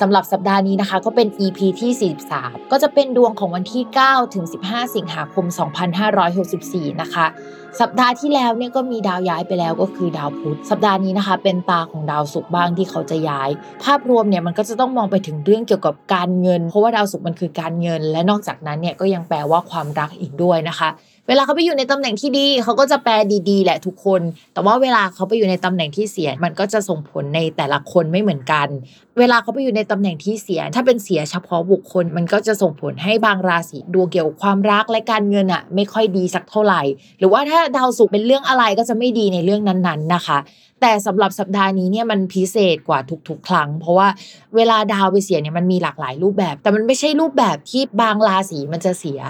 [0.00, 5.44] สำหรับสัปดาห์นี้นะคะ ก็เป็น EP ที่ 43 ก็จะเป็นดวงของวันที่ 9 ถึง 15 สิงหาคม
[6.24, 7.26] 2564 นะคะ
[7.80, 13.50] สัปดาห์ที่แล้วเนี่ยก็มีดาวย้ายไปแล้วก็คือดาวพุธ สัปดาห์นี้นะคะ เป็นตาของดาวศุกร์บ้างที่เขาจะย้าย
[13.84, 20.88] ภาพรวมเนี่ยมันก็จะต้องมองไปถึงเรื่องเกี่ยวกับการเงิน เพราะว่าดาวศุกร์มันคือการเงิน และนอกจากนั้นเนี่ยก็ยังแปลว่าความรักอีกด้วยนะคะ
[21.28, 23.12] เวลาเขาไปอยู่ในตำแหน่งที่ดี เขาก็จะแปล
[23.50, 24.20] ดีๆ แหละทุกคน
[24.52, 28.68] แต่ว่าเวลาเขาไปอยู่ในตำแหน่งที่เสีย มันก็จะส่งผลในแต่ละคนไม่เหมือนกัน
[29.18, 36.82] เวลาเขาไปอยู่ในตำแหน่งที่เสีย ถ้าเป็นเสียเฉพาะบุคคล มันก็จะส่งผลให้บางราศีดวงเกี่ยวกับความรักและการเงินอะไม่ค่อยดีสักเท่าไหร่
[37.18, 40.38] หรือว่าถ้าดาวศุกร์เป็นเรื่องอะไรก็จะไม่ดีในเรื่องนั้นๆนะคะ
[40.82, 44.08] แต่สำหรับสัปดาห์นี้เนี่ยมันพิเศษกว่าทุกๆ ครั้ง เพราะว่า
[44.56, 49.20] เวลาดาวไปเสียเนี่ยมันมีหลากหลายรูปแบบ แต่มันไม่ใช่รูปแบบที่บางราศีมันจะเสีย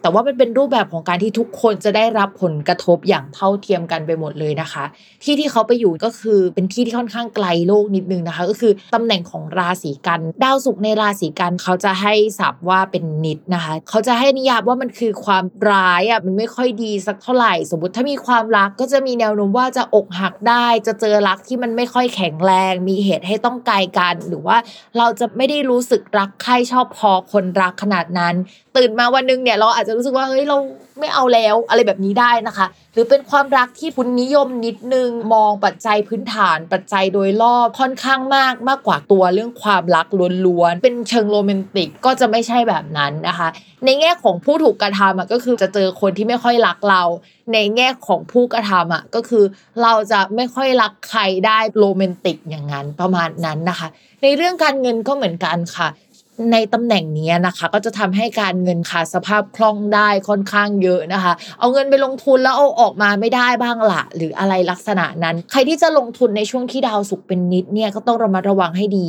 [0.00, 4.84] แต่ว่ามันเป็นรูปแบบของการที่ทุกคนจะได้รับผลกระทบอย่างเท่าเทียมกันไปหมดเลยนะคะ
[5.24, 24.56] ที่ที่เขาไปอยู่ก็คือเป็นที่ที่ค่อนข้างไกลโลกนิดนึงนะคะ ก็คือตำแหน่งของราศีกัน ดาวศุกร์ในราศีกันเขาจะให้ศัพท์ว่าเป็นนิดนะคะ เขาจะให้นิยามว่ามันคือความร้ายอะมันไม่ค่อยดีสักเท่าไหร่ สมมติถ้ามีความรักก็จะมีแนวโน้มว่าจะอกหักได้ จะเจอรักที่มันไม่ค่อยแข็งแรง มีเหตุให้ต้องไกลกัน หรือว่า
[24.98, 28.34] เราจะไม่ได้รู้สึกรักใครชอบพอคนรักขนาดนั้น
[28.76, 30.56] ตื่นมาวันนึงเนี่ยเราอาจจะรู้สึกว่าเฮ้ยเรา
[31.00, 40.06] ไม่เอาแล้วอะไรแบบนี้ได้นะคะ หรือเป็นความรักที่คุณนิยมนิดนึงมองปัจจัยพื้นฐาน ปัจจัยโดยรอบค่อนข้างมากมากกว่าตัวเรื่องความรัก
[40.46, 43.48] ล้วนๆเป็นเชิงโรแมนติกก็จะไม่ใช่แบบนั้นนะคะ
[43.84, 47.02] ในแง่ของผู้ถูกกระทำก็คือจะเจอคนที่ไม่ค่อยรักเรา
[47.52, 49.44] ในแง่ของผู้กระทำอะก็คือ
[49.82, 53.88] เราจะไม่ค่อยรักใครได้โรแมนติกอย่างนั้นประมาณนั้นนะคะ
[54.22, 55.88] ในเรื่องการเงินก็เหมือนกันค่ะ
[56.52, 69.08] ในตำแหน่งนี้นะคะก็จะทำให้การเงินขาดสภาพคล่องได้ค่อนข้างเยอะนะคะ เอาเงินไปลงทุนแล้วเอาออกมาไม่ได้บ้างละหรืออะไรลักษณะนั้น ใครที่จะลงทุนในช่วงที่ดาวศุกร์เป็นนิจเนี่ยก็ต้องระมัดระวังให้ดี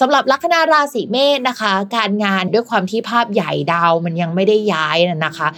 [0.00, 4.96] สำหรับลัคนาราศีเมษนะคะ การงานด้วยความที่ภาพใหญ่ดาวมันยังไม่ได้ย้าย
[5.26, 5.48] นะคะ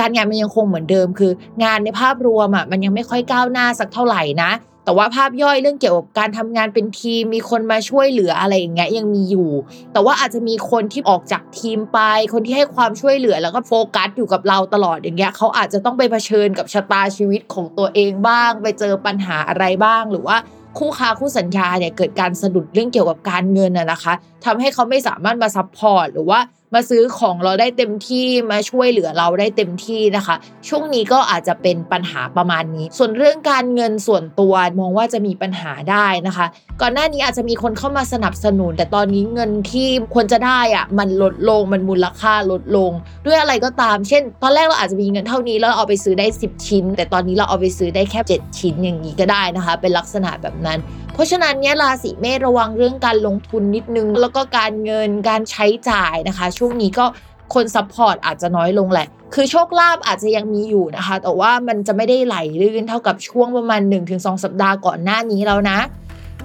[0.00, 1.32] การงานมันยังคงเหมือนเดิมคือ
[1.64, 4.50] งานในภาพรวมอะมันยังไม่ค่อยก้าวหน้าสักเท่าไหร่นะ
[4.84, 9.50] แต่ว่าภาพย่อยเรื่องเกี่ยวกับการทำงานเป็นทีมมีคนมาช่วยเหลืออะไรอย่างเงี้ยยังมีอยู่
[9.92, 11.98] แต่ว่าอาจจะมีคนที่ออกจากทีมไป
[12.32, 20.36] คนที่ให้ความช่วยเหลือแล้วก็โฟกัสอยู่กับเราตลอดอย่างเงี้ยเขาอาจจะต้องไปเผชิญกับชะตาชีวิตของตัวเองบ้าง ไปเจอปัญหาอะไรบ้างหรือว่า
[20.78, 24.12] คู่ค้าคู่สัญญาเนี่ยเกิดการสะดุดเรื่องเกี่ยวกับการเงินน่ะนะคะ
[24.44, 26.38] ทำให้เขาไม่สามารถมา support หรือว่า
[26.76, 30.36] มาซื้อของเราได้เต็มที่มาช่วยเหลือเราได้เต็มที่นะคะ
[30.68, 36.46] ช่วงนี้ก็อาจจะเป็นปัญหาประมาณนี้ ส่วนเรื่องการเงินส่วนตัวมองว่าจะมีปัญหาได้นะคะ
[36.80, 42.92] ก่อนหน้านี้อาจจะมีคนเข้ามาสนับสนุน แต่ตอนนี้เงินที่ควรจะได้อะมันลดลงมันมูลค่าลดลง
[43.26, 50.78] ด้วยอะไรก็ตาม เช่น ตอนแรกเราอาจจะมีเงินเท่านี้แล้วเอาไปซื้อได้ 10 ชิ้น แต่ตอนนี้เราเอาไปซื้อได้แค่ 7 ชิ้นอย่างนี้ก็ได้นะคะ เป็นลักษณะแบบนั้น
[51.16, 57.06] เพราะฉะนั้นเนี่ยราศีเมษระวังเรื่องการลงทุนนิดนึง แล้วก็การเงินการใช้จ่ายนะคะ ช่วงนี้ก็
[57.54, 63.80] คน support อาจจะน้อยลงแหละ คือโชคลาภอาจจะยังมีอยู่นะคะ แต่ว่ามันจะไม่ได้ไหลลื่นเท่ากับช่วงประมาณ
[64.12, 65.78] 1-2 สัปดาห์ก่อนหน้านี้แล้วนะ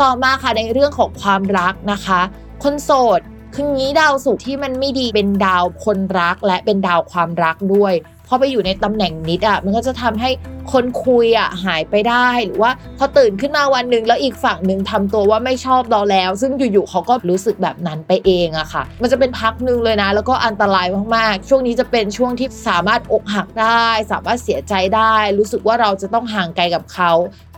[0.02, 2.22] ต่อมาค่ะในเรื่องของความรักนะคะ
[2.64, 3.20] คนโสด
[3.56, 7.94] คืองี้ดาวศุกร์ที่มันไม่ดีเป็นดาวคนรักและเป็นดาวความรักด้วย
[8.28, 10.30] พอไปอยู่ในตำแหน่งนิดอะมันก็จะทำให้
[10.74, 27.12] คนคุยอะหายไปได้หรือว่าพอตื่นขึ้นมาวันหนึ่งแล้วอีกฝั่งหนึ่งทำตัวว่าไม่ชอบเราแล้ว ซึ่งอยู่ๆเขาก็รู้สึกแบบนั้นไปเองอะค่ะ มันจะเป็นพักหนึ่งเลยนะ แล้วก็อันตรายมากๆ ช่วงนี้จะเป็นช่วงที่สามารถอกหักได้ สามารถเสียใจได้ รู้สึกว่าเราจะต้องห่างไกลกับเขา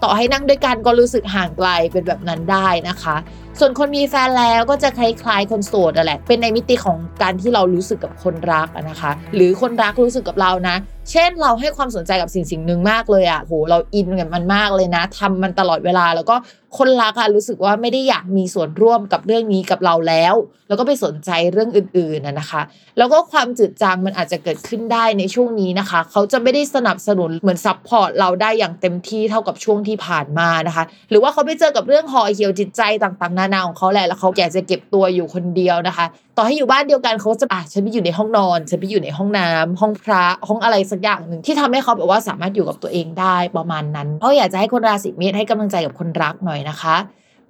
[0.03, 3.15] ต่อให้นั่งด้วยกันก็รู้สึกห่างไกลเป็นแบบนั้นได้นะคะ
[3.59, 10.75] ส่วนคนมีแฟนแล้วก็จะคล้ายๆคนโสดแหละ เป็นในมิติของการที่เรารู้สึกกับคนรักนะคะ หรือคนรักรู้สึกกับเรานะ
[11.11, 16.35] เช่นเราให้ความสนใจกับสิ่งสิ่งหนึ่งมากเลยอะโหเราอินกับมันมากเลยนะทำมันตลอดเวลาแล้วก็
[16.77, 20.35] คนรักอะรู้สึกว่าไม่ได้อยากมีส่วนร่วมกับเรื่องนี้กับเราแล้ว
[20.67, 22.61] แล้วก็ไปสนใจเรื่องอื่นๆนะนะคะ
[22.97, 36.05] แล้วก็ความจืดจางมันอาจจะเกิดขึ้นได้ในช่วงนี้นะคะ เขาจะไม่ได้สนับสนุนเหมือน support เราได้อย่างเต็มที่เท่ากับช่วงที่ผ่านมานะคะ หรือว่าเขาไปเจอกับเรื่องห่อเหี่ยวจิตใจต่างๆ นานาของเขาแหละแล้วเขาอยากจะเก็บตัวอยู่คนเดียวนะคะ
[36.37, 46.97] ต่อให้อยู่บ้านเดียวกันเขาจะอะฉันไปอยู่ในห้องนอนฉันไปอยู่ในห้องน้ำห้องพระห้องอะไรสักอย่างหนึ่งที่ทำให้เขาแบบว่าสามารถอยู่กับตัวเองได้ประมาณนั้นเพราะอยากจะให้คนราศีเมษให้กำลังใจกับคนรักหน่อยนะคะ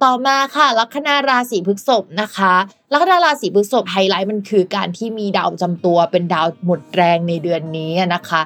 [0.02, 2.52] ต่อมาค่ะ ลัคนาราศีพฤษภนะคะ
[2.92, 8.40] ลัคนาราศีพฤษภไฮไลท์มันคือการที่มีดาวประจำตัวเป็นดาวหมดแรงในเดือนนี้นะคะ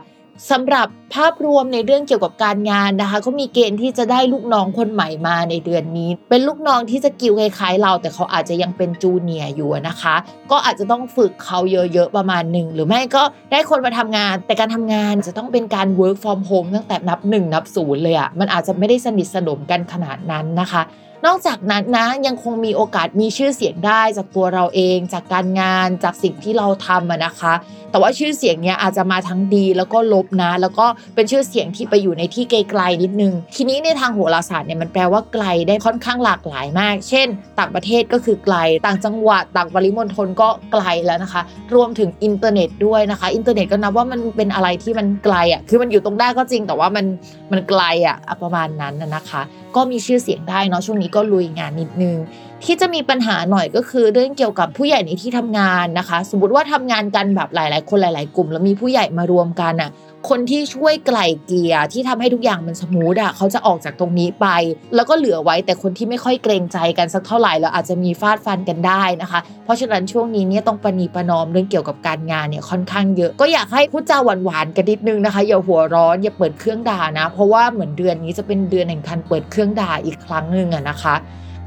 [0.50, 10.14] สำหรับภาพรวมในเรื่องเกี่ยวกับการงานนะคะเขามีเกณฑ์ที่จะได้ลูกน้องคนใหม่มาในเดือนนี้ เป็นลูกน้องที่จะกิวคล้ายๆเรา แต่เขาอาจจะยังเป็นจูเนียร์อยู่นะคะ
[10.50, 20.82] ก็อาจจะต้องฝึกเขาเยอะๆประมาณหนึ่งหรือไม่ก็ได้คนมาทำงาน แต่การทำงานจะต้องเป็นการ work from home ตั้งแต่นับหนึ่งนับศูนย์เลยอะ่ะมันอาจจะไม่ได้สนิทสนมกันขนาดนั้นนะคะ
[21.26, 27.54] นอกจากนั้นนะยังคงมีโอกาสมีชื่อเสียงได้จากตัวเราเอง จากการงานจากสิ่งที่เราทำนะคะ
[27.90, 37.28] แต่ว่าชื่อเสียงเนี้ยอาจจะมาทั้งดีแล้วก็ลบนะ แล้วก็เป็นชื่อเสียงที่ไปอยู่ในที่ไกลๆนิดนึง ทีนี้ในทางโหราศาสตร์เนี่ยมันแปลว่าไกลได้ค่อนข้างหลากหลายมาก เช่น
[37.58, 38.56] ต่างประเทศก็คือไกล
[38.86, 41.42] ต่างจังหวัด ต่างปริมณฑลก็ไกลแล้วนะคะ
[41.74, 47.06] รวมถึงอินเทอร์เน็ตด้วยนะคะ อินเทอร์เน็ตก็นับว่ามันเป็นอะไรที่มันไกลอะคือมันอยู่ตรงหน้าก็จริงแต่ว่ามัน
[47.52, 49.42] มันไกลอะประมาณนั้นนะคะ
[49.76, 52.16] ก็มีชื่อเสียงได้เนาะช่วงนี้ก็ลุยงานนิดนึง
[52.64, 59.90] ที่จะมีปัญหาหน่อยก็คือเรื่องเกี่ยวกับผู้ใหญ่ในที่ทำงานนะคะ สมมติว่าทำงานกันแบบหลาย ๆ คนหลาย ๆ กลุ่ม แล้วมีผู้ใหญ่มารวมกันอะ
[60.28, 64.46] คนที่ช่วยไกล่เกลี่ยที่ทำให้ทุกอย่างมันสมูทอะเขาจะออกจากตรงนี้ไป
[64.94, 81.14] แล้วก็เหลือไว้แต่คนที่ไม่ค่อยเกรงใจกันสักเท่าไหร่แล้วอาจจะมีฟาดฟันกันได้นะคะ เพราะฉะนั้นช่วงนี้เนี่ยต้องประนีประนอมเรื่องเกี่ยวกับการงานเนี่ยค่อนข้างเยอะก็อยากให้พูดจาหวานๆกันนิดนึงนะคะอย่าหัวร้อนอย่าเปิดเครื่องด่านะ เพราะว่าเหมือนเดือนนี้จะเป็นเดือนแห่งการเปิดเครื่องด่าอีกครั้งหนึ่งอะนะคะ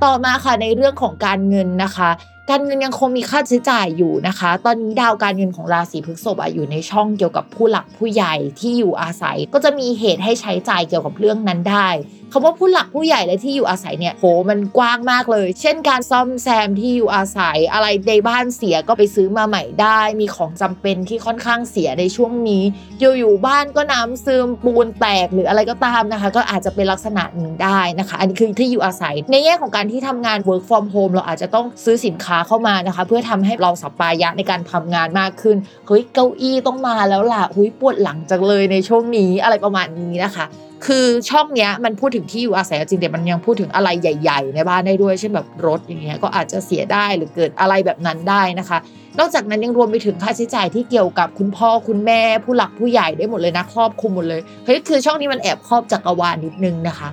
[0.03, 2.09] ต่อมาค่ะในเรื่องของการเงินนะคะ
[2.53, 11.87] การเงินยังคงมีค่าใช้จ่ายอยู่นะคะ ตอนนี้ดาวการเงินของราศีพฤษภอะอยู่ในช่องเกี่ยวกับผู้หลักผู้ใหญ่ที่อยู่อาศัย ก็จะมีเหตุให้ใช้จ่ายเกี่ยวกับเรื่องนั้นได้
[12.33, 22.63] คำว่าผู้หลักผู้ใหญ่และที่อยู่อาศัยเนี่ยโหมันกว้างมากเลย เช่นการซ่อมแซมที่อยู่อาศัยอะไรในบ้านเสียก็ไปซื้อมาใหม่ได้ มีของจำเป็นที่ค่อนข้างเสียในช่วงนี้
[22.99, 35.57] อยู่ๆบ้านก็น้ำซึมปูนแตกหรืออะไรก็ตามนะคะ ก็อาจจะเป็นลักษณะหนึ่งได้นะคะ อันนี้คือที่อยู่อาศัย ในแง่ของการที่ทำงาน work from home เราอาจจะต้องซื้อสินค้าเข้ามานะคะ เพื่อทำให้เราสัปปายะในการทำงานมากขึ้น
[35.87, 40.47] เฮ้ยเก้าอี้ต้องมาแล้วล่ะหุยปวดหลังจังเลยในช่วงนี้อะไรประมาณนี้นะคะ
[40.85, 48.77] คือช่องเนี้ยมันพูดถึงที่อยู่อาศัยจริงแต่มันยังพูดถึงอะไรใหญ่ ๆ ในบ้านได้ด้วยเช่นแบบรถอย่างเงี้ยก็อาจจะเสียได้หรือเกิดอะไรแบบนั้นได้นะคะ
[49.19, 57.09] นอกจากนั้นยังรวมไปถึงค่าใช้จ่ายที่เกี่ยวกับคุณพ่อคุณแม่ผู้หลักผู้ใหญ่ได้หมดเลยนะครอบคลุมหมดเลยเฮ้ยคือช่องนี้มันแอบครอบจักรวาลนิดนึงนะคะ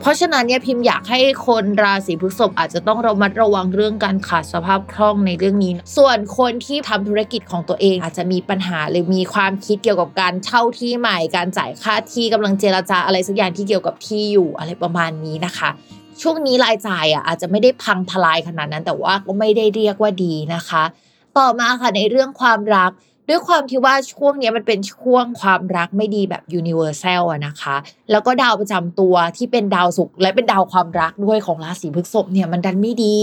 [0.00, 15.68] เพราะฉะนั้นเนี่ยพิมพ์อยากให้คนราศีพฤษภอาจจะต้องระมัดระวังเรื่องการขาดสภาพคล่องในเรื่องนี้ ส่วนคนที่ทำธุรกิจของตัวเองอาจจะมีปัญหาหรือมีความคิดเกี่ยวกับการเช่าที่ใหม่ การจ่ายค่าที่กำลังเจรจาอะไรสักอย่างที่เกี่ยวกับที่อยู่อะไรประมาณนี้นะคะ
[16.20, 20.82] ช่วงนี้รายจ่ายอะอาจจะไม่ได้พังทลายขนาดนั้น แต่ว่าก็ไม่ได้เรียกว่าดีนะคะ
[21.38, 22.90] ต่อมาค่ะในเรื่องความรัก
[23.30, 27.76] ด้วยความที่ว่าช่วงนี้มันเป็นช่วงความรักไม่ดีแบบ universal อะนะคะ
[28.10, 33.16] แล้วก็ดาวประจำตัวที่เป็นดาวศุกร์และเป็นดาวความรักด้วยของราศีพฤษภเนี่ยมันดันไม่ดี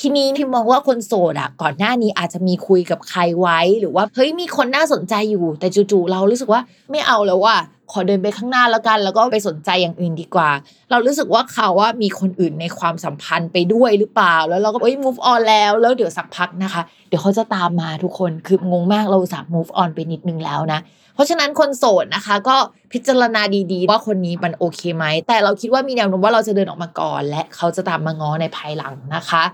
[0.00, 7.56] ทีนี้ที่มองว่าคนโสดอะก่อนหน้านี้อาจจะมีคุยกับใครไว้ หรือว่าเฮ้ยมีคนน่าสนใจอยู่ แต่จู่ๆเรารู้สึกว่าไม่เอาแล้วว่า
[7.92, 10.50] ขอเดินไปข้างหน้าแล้วกัน แล้วก็ไปสนใจอย่างอื่นดีกว่า
[10.90, 20.80] เรารู้สึกว่าเขาว่ามีคนอื่นในความสัมพันธ์ไปด้วยหรือเปล่า แล้วเราก็เอ้ย move on แล้วแล้วเดี๋ยวสักพักนะคะ เดี๋ยวเขาจะตามมาทุกคนคืองงมากเราสัก move on ไปนิดนึงแล้วนะ
[21.14, 22.56] เพราะฉะนั้นคนโสดนะคะ ก็
[22.92, 29.44] พิจารณาดีๆ ว่าคนนี้มันโอเคไหมแต่เราคิดว่ามีแนวโน้มว่าเราจะเดินออกมาก่อน และเขาจะตามมาง้อในภายหลังนะคะ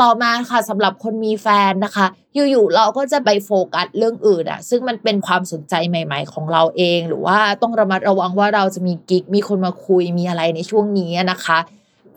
[0.00, 11.58] ต่อมาค่ะสำหรับคนมีแฟนนะคะ อยู่ๆเราก็จะไปโฟกัสเรื่องอื่นอะซึ่งมันเป็นความสนใจใหม่ ๆ ของเราเอง หรือว่าต้องระมัดระวังว่าเราจะมีกิ๊กมีคนมาคุยมีอะไรในช่วงนี้นะคะ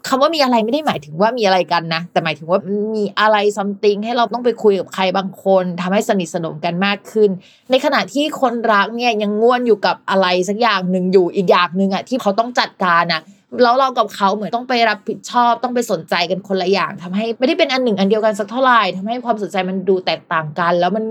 [0.07, 2.59] คำว่ามีอะไรไม่ได้หมายถึงว่ามีอะไรกันนะ แต่หมายถึงว่า
[2.95, 7.29] มีอะไรซัมติงให้เราต้องไปคุยกับใครบางคนทำให้สนิทสนมกันมากขึ้น
[7.69, 13.21] ในขณะที่คนรักเนี่ยยังง่วนอยู่กับอะไรสักอย่างหนึ่งอยู่อีกอย่างหนึ่งอะที่เขาต้องจัดการอะ
[13.63, 21.05] แล้วเรากับเขาเหมือนต้องไปรับผิดชอบต้องไปสนใจกันคนละอย่างทำให้ไม่ได้เป็นอันหนึ่งอันเดียวกันสักเท่าไหร่ทำให้ความสนใจมันดูแตกต่างกัน แล้วมัน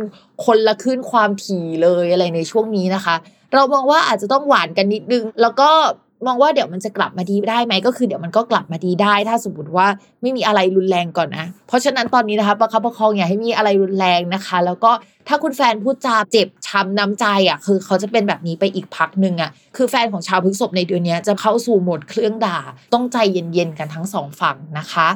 [0.47, 3.15] คนละขึ้นความถี่เลยอะไรในช่วงนี้นะคะ
[3.55, 5.71] เรามองว่าอาจจะต้องหวานกันนิดนึง แล้วก็
[6.27, 9.87] มองว่าเดี๋ยวมันจะกลับมาดีได้ไหมก็คือเดี๋ยวมันก็กลับมาดีได้ ถ้าสมมติว่า
[10.23, 14.91] ไม่มีอะไรรุนแรงก่อนนะ เพราะฉะนั้นตอนนี้นะคะประคับประคองอย่าให้มีอะไรรุนแรงนะคะ แล้วก็
[15.29, 22.59] ถ้าคุณแฟนพูดจาเจ็บช้ำน้ำใจอะคือเขาจะเป็นแบบนี้ไปอีกพักหนึ่งอะคือแฟนของชาวพฤกษบในเดือนนี้จะเข้าสู่โหมดเครื่องด่า
[22.95, 25.09] ต้องใจเย็นๆกันทั้งสองฝั่งนะคะ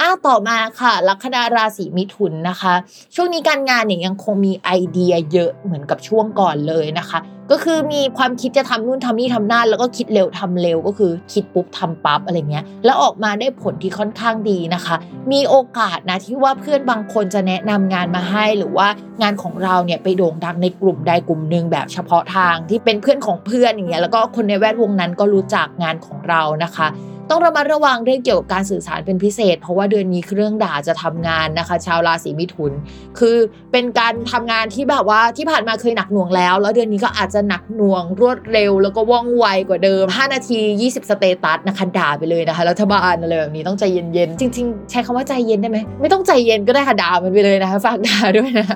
[0.00, 2.74] อ้าต่อมาค่ะ ลัคนาราศีมิถุนนะคะ
[3.14, 7.18] ช่วงนี้การงานเนี่ยยังคงมีไอเดียเยอะเหมือนกับช่วงก่อนเลยนะคะ
[7.50, 14.94] ก็คือมีความคิดจะทำนู่นทำนี่ทำนั่นแล้วก็คิดเร็วทำเร็วก็คือคิดปุ๊บทำปั๊บอะไรเงี้ย แล้วออกมาได้ผลที่ค่อนข้างดีนะคะ
[15.32, 18.88] มีโอกาสนะที่ว่าเพื่อนบางคนจะแนะนำงานมาให้หรือว่า
[19.22, 26.86] งานของเราเนี่ยไปโด่งดังในกลุ่มใดกลุ่มหนึ่งแบบเฉพาะทางที่เป็นเพื่อนของเพื่อนอย่างเงี้ยแล้วก็คนในแวดวงนั้นก็รู้จักงานของเรานะคะ
[27.30, 32.72] ต้องระมัดระวังเรื่องเกี่ยวกับการสื่อสารเป็นพิเศษ เพราะว่าเดือนนี้เครื่องด่าจะทำงานนะคะ ชาวราศีมิถุน
[33.18, 33.36] คือ
[33.72, 48.66] เป็นการทำงานที่แบบว่าที่ผ่านมาเคยหนักหน่วงแล้ว แล้วเดือนนี้ก็อาจจะหนักหน่วงรวดเร็ว แล้วก็ว่องไวกว่าเดิม 5 นาที 20 สเตตัสนะคะด่าไปเลยนะคะรัฐบาลอะไรแบบนี้ต้องใจเย็นๆจริง ๆ ใช้คำว่าใจเย็นได้ไหมไม่ต้องใจเย็นก็ได้ค่ะด่ามันไปเลยนะคะฝากด่าด้วยนะ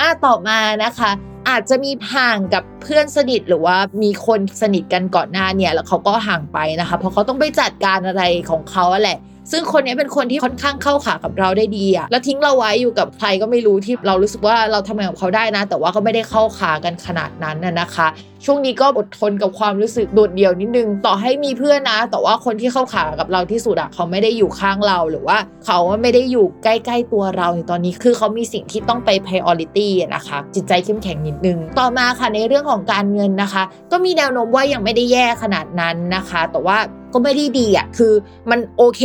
[0.00, 1.10] อะต่อมานะคะ
[1.48, 9.18] อาจจะมีห่างกับเพื่อนสนิทหรือว่ามีคนสนิทกันก่อนหน้าเนี่ยแล้วเขาก็ห่างไปนะคะ เพราะเขาต้องไปจัดการอะไรของเขาแหละ
[9.52, 18.06] ซึ่งคนนี้เป็นคนที่ค่อนข้างเข้าขากับเราได้ดีอะแล้วทิ้งเราไว้อยู่กับใครก็ไม่รู้ที่เรารู้สึกว่าเราทำงานกับเขาได้นะ แต่ว่าก็ไม่ได้เข้าขากันขนาดนั้นน่ะนะคะ
[18.44, 33.62] ช่วงนี้ก็อดทนกับความรู้สึกโดดเดี่ยวนิดนึง ต่อให้มีเพื่อนนะ แต่ว่าคนที่เข้าขากับเราที่สุดอะเขาไม่ได้อยู่ข้างเราหรือว่าเขาไม่ได้อยู่ใกล้ๆตัวเราในตอนนี้คือเขามีสิ่งที่ต้องไป priority นะคะจิตใจเข้มแข็งนิดนึง ต่อมาค่ะในเรื่องของการเงินนะคะ
[33.92, 36.78] ก็มีแนวโน้มว่ายังไม่ได้แย่ขนาดนั้นนะคะ แต่ว่า
[37.14, 38.12] ก็ไม่ได้ดีอะ คือ
[38.50, 39.02] มันโอเค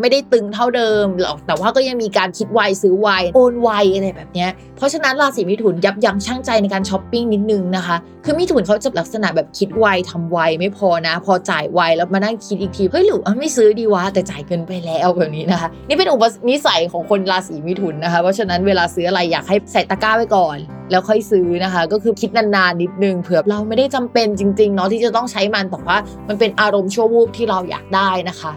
[0.00, 20.58] ไม่ได้ตึงเท่าเดิมหรอก แต่ว่าก็ยังมีการคิดไวซื้อไวโอนไวอะไรแบบเนี้ย เพราะฉะนั้นราศีมิถุนยับยั้งชั่งใจในการช้อปปิ้งนิดนึงนะคะ คือมิถุนเขาจะลักษณะแบบคิดไวทำไวไม่พอนะ พอจ่ายไวแล้วมานั่งคิดอีกทีเฮ้ยหรือไม่ซื้อดีวะแต่จ่ายเกินไปแล้วแบบนี้นะคะ นี่เป็นอุปนิสัยของคนราศีมิถุนนะคะ เพราะฉะนั้นเวลาซื้ออะไรอยากให้ใส่ตะกร้าไว้ก่อน
[20.90, 28.52] แล้วค่อยซื้อนะคะ ก็คือคิดนานๆนิดนึงเผื่อเราไม่ได้จำเป็นจริงๆเนาะที่จะต้องใช้มันแต่ว่ามันเป็นอารมณ์ชั่ววูบที่เราอยากได้นะคะ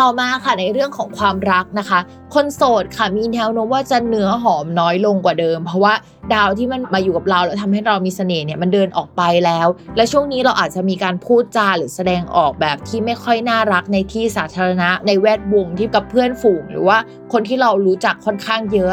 [0.00, 2.00] ต่อมาค่ะในเรื่องของความรักนะคะ
[2.34, 5.94] คนโสดค่ะมีแนวโน้มว่าจะเนื้อหอมน้อยลงกว่าเดิม เพราะว่า
[6.34, 16.98] ดาวที่มันมาอยู่กับเราแล้วทำให้เรามีเสน่ห์เนี่ยมันเดินออกไปแล้ว และช่วงนี้เราอาจจะมีการพูดจาหรือแสดงออกแบบที่ไม่ค่อยน่ารักในที่สาธารณะ ในแวดวงที่กับเพื่อนฝูง หรือว่า
[17.32, 18.92] คนที่เรารู้จักค่อนข้างเยอะ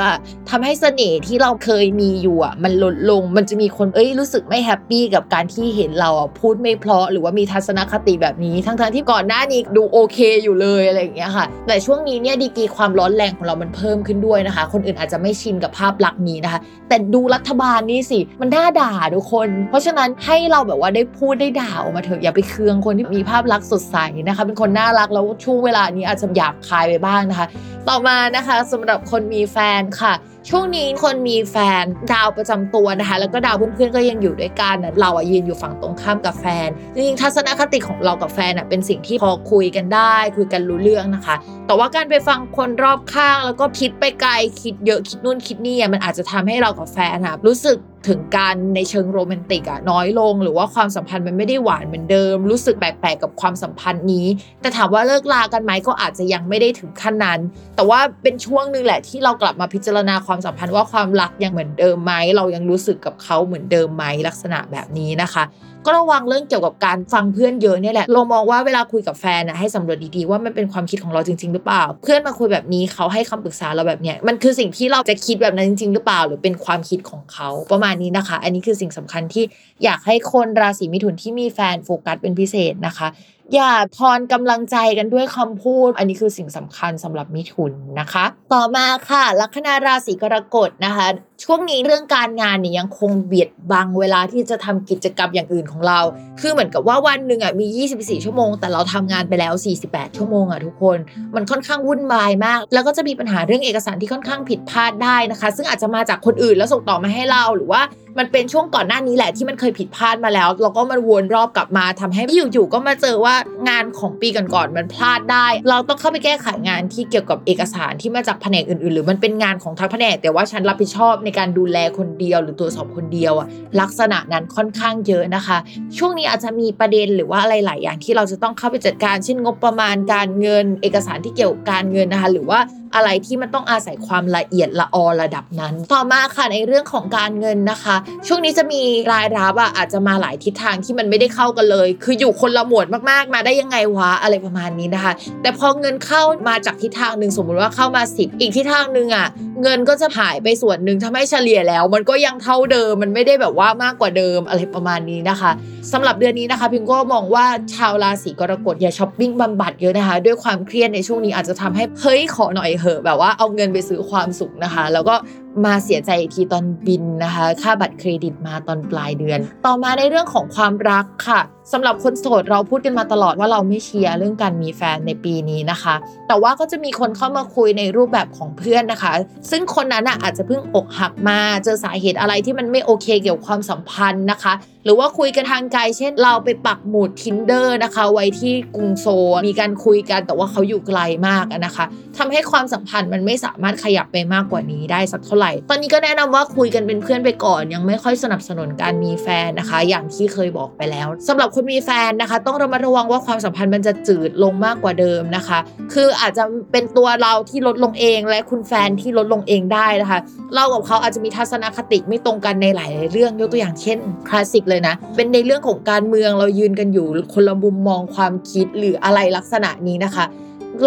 [0.50, 27.48] ทำให้เสน่ห์ที่เราเคยมีอยู่อะมันลดลงมันจะมีคนเอ้ยรู้สึกไม่ happy กับการที่เห็นเราพูดไม่เพราะหรือว่ามีทัศนคติแบบนี้ ทั้งๆที่ก่อนหน้านี้ดูโอเคอยู่เลยอะไรอย่างเงี้ยค่ะ แต่ช่วงนี้เนี่ยดีกีความร้อนแรงของเรามันเพิ่มขึ้นด้วยนะคะ คนอื่นอาจจะไม่ชินกับภาพลักษณ์นี้นะคะ แต่ดูรัฐบาลนี่สิ มันน่าด่าทุกคน เพราะฉะนั้นให้เราแบบว่าได้พูดได้ด่าออกมาเถอะอย่าไปเคืองคนที่มีภาพลักษณ์สดใสนะคะ เป็นคนน่ารักแล้วช่วงเวลานี้อาจจะหยาบคายไปบ้างนะคะ
[27.90, 30.14] ต่อมานะคะสำหรับคนมีแฟนค่ะ
[30.50, 41.36] ช่วงนี้คนมีแฟนดาวประจำตัวนะคะ แล้วก็ดาวเพื่อนๆก็ยังอยู่ด้วยกันเราอะยืนอยู่ฝั่งตรงข้ามกับแฟนจริงๆทัศนคติของเรากับแฟนอะเป็นสิ่งที่พอคุยกันได้ คุยกันรู้เรื่องนะคะ
[41.68, 44.32] แต่ว่าการไปฟังคนรอบข้าง แล้วก็คิดไปไกล
[44.62, 54.28] คิดเยอะคิดนู่นคิดนี่มันอาจจะทำให้เรากับแฟนอะรู้สึกถึงการในเชิงโรแมนติกอะน้อยลง หรือว่าความสัมพันธ์มันไม่ได้หวานเหมือนเดิม รู้สึกแปลกๆกับความสัมพันธ์นี้
[54.62, 57.40] แต่ถามว่าเลิกลากันไหมก็อาจจะยังไม่ได้ถึงขั้นนั้น
[57.76, 65.44] แต่ว่าเป็นช่วงนึงแหละที่เรากลับมาพิจารณาความสัมพันธ์ว่าความรักยังเหมือนเดิมไหมเรายังรู้สึกกับเขาเหมือนเดิมไหมลักษณะแบบนี้นะคะ
[65.86, 79.44] ก็ระวังเรื่องเกี่ยวกับการฟังเพื่อนเยอะเนี่ยแหละเรามองว่าเวลาคุยกับแฟนนะให้สำรวจดีๆว่ามันเป็นความคิดของเราจริง ๆ หรือเปล่า เพื่อนมาคุยแบบนี้เขาให้คำปรึกษาเราแบบเนี้ยมันคือสิ่งที่เราจะคิดแบบนั้นจริง ๆ หรือเปล่า หรือเป็นความคิดของเขาประมาณนี้นะคะ อันนี้คือสิ่งสำคัญที่
[79.84, 83.08] อยากให้คนราศีมิถุนที่มีแฟนโฟกัสเป็นพิเศษนะคะ
[83.56, 91.08] อย่าทอนกำลังใจกันด้วยคำพูด อันนี้คือสิ่งสำคัญสำหรับมิถุนนะคะ ต่อมาค่ะ ลัคนาราศีกรกฎนะคะ
[91.44, 96.00] ช่วงนี้เรื่องการงานเนี่ยยังคงเบียดบังเวลาที่จะทำกิจกรรมอย่างอื่นของเรา
[96.42, 99.54] คือเหมือนกับว่าวันหนึ่งอะมี 24 ชั่วโมง แต่เราทำงานไปแล้ว
[99.86, 100.98] 48 ชั่วโมงอะทุกคน
[101.36, 107.82] มันค่อนข้างวุ่นวายมาก แล้วก็จะมีปัญหาเรื่องเอกสารที่ค่อนข้างผิดพลาดได้นะคะ ซึ่งอาจจะมาจากคนอื่นแล้วส่งต่อมาให้เราหรือว่า
[108.20, 112.22] มันเป็นช่วงก่อนหน้านี้แหละที่มันเคยผิดพลาดมาแล้วแล้วก็มันวนรอบกลับมาทำให้
[112.54, 113.36] อยู่ๆก็มาเจอว่า
[113.70, 123.48] งานของปีก่อนๆมันพลาดได้ เราต้องเข้าไปแก้ไขงานที่เกี่ยวกับเอกสารที่มาจากแผนกอื่นๆ หรือมันเป็นงานของทั้งแผนกแต่ว่าฉันรับผิดชอบในการดูแลคนเดียวหรือตรวจสอบคนเดียวอะ
[123.82, 125.58] ลักษณะนั้นค่อนข้างเยอะนะคะ
[125.98, 132.60] ช่วงนี้อาจจะมีประเด็นหรือว่าอะไรหลายอย่างที่เราจะต้องเข้าไปจัดการเช่นงบประมาณการเงิน เอกสารที่เกี่ยวกับการเงินนะคะ หรือว่า
[132.96, 137.96] อะไรที่มันต้องอาศัยความละเอียดละออระดับนั้น ต่อมาค่ะในเรื่องของการเงินนะคะ
[138.28, 138.82] ช่วงนี้จะมี
[139.12, 149.28] รายรับอะอาจจะมาหลายทิศทางที่มันไม่ได้เข้ากันเลย คืออยู่คนละหมวดมากๆ มาได้ยังไงวะอะไรประมาณนี้นะคะ แต่พอเงินเข้ามาจากทิศทางหนึ่งสมมุติว่าเข้ามา10อีกทิศทางหนึ่งอะ
[149.62, 155.52] เงินก็จะหายไปส่วนหนึ่งทำให้เฉลี่ยแล้ว มันก็ยังเท่าเดิมมันไม่ได้แบบว่ามากกว่าเดิมอะไรประมาณนี้นะคะ
[155.94, 165.16] สำหรับเดือนนี้นะคะพิมก็มองว่าชาวราศีกรกฎอย่าช้อปปิ้งบำบัดเยอะนะคะ ด้วยความเครียดในช่วงนี้อาจจะทำให้เฮ้ยขอหน่อยเหอะแบบว่าเอาเงินไปซื้อความสุขนะคะ แล้วก็
[165.66, 171.42] มาเสียใจอีกทีตอนบินนะคะ ค่าบัตรเครดิตมาตอนปลายเดือน ต่อมาในเรื่องของความรักค่ะ
[171.74, 175.96] สำหรับคนโสดเราพูดกันมาตลอดว่าเราไม่เชียร์เรื่องการมีแฟนในปีนี้นะคะ
[176.28, 179.12] แต่ว่าก็จะมีคนเข้ามาคุยในรูปแบบของเพื่อนนะคะ
[179.52, 184.54] ซึ่งคนนั้นอาจจะเพิ่งอกหักมา เจอสาเหตุอะไรที่มันไม่โอเคเกี่ยวกับความสัมพันธ์นะคะ
[184.86, 189.08] หรือว่าคุยกันทางไกลเช่น เราไปปักหมุด tinder นะคะ ไว้ที่กรุงโซ
[189.48, 191.86] มีการคุยกันแต่ว่าเขาอยู่ไกลมากนะคะ
[192.18, 205.60] ทำให้ความสัมพันธ์มันไม่สามารถขยับไปมากกว่านี้ได้สักเท่าไหร่ ตอนนี้ก็แนะนำว่าคุยกันเป็นเพื่อนไปก่อน ยังไม่ค่อยสนับสนุนการมีแฟนนะคะ อย่างที่เคยบอกไปแล้วสำหรับคนมีแฟนนะคะ ต้องระมัดระวังว่าความสัมพันธ์มันจะจืดลงมากกว่าเดิมนะคะ
[205.94, 210.20] คืออาจจะเป็นตัวเราที่ลดลงเองและคุณแฟนที่ลดลงเองได้นะคะ
[210.56, 220.26] เรากับเขาอาจจะมีทัศนคติไม่ตรงกันในหลายเรื่องยกตัวอย่างเช่นคลาสสิกเลยนะ เป็นในเรื่องของการเมืองเรายืนกันอยู่คนละมุมมองความคิดหรืออะไรลักษณะนี้นะคะ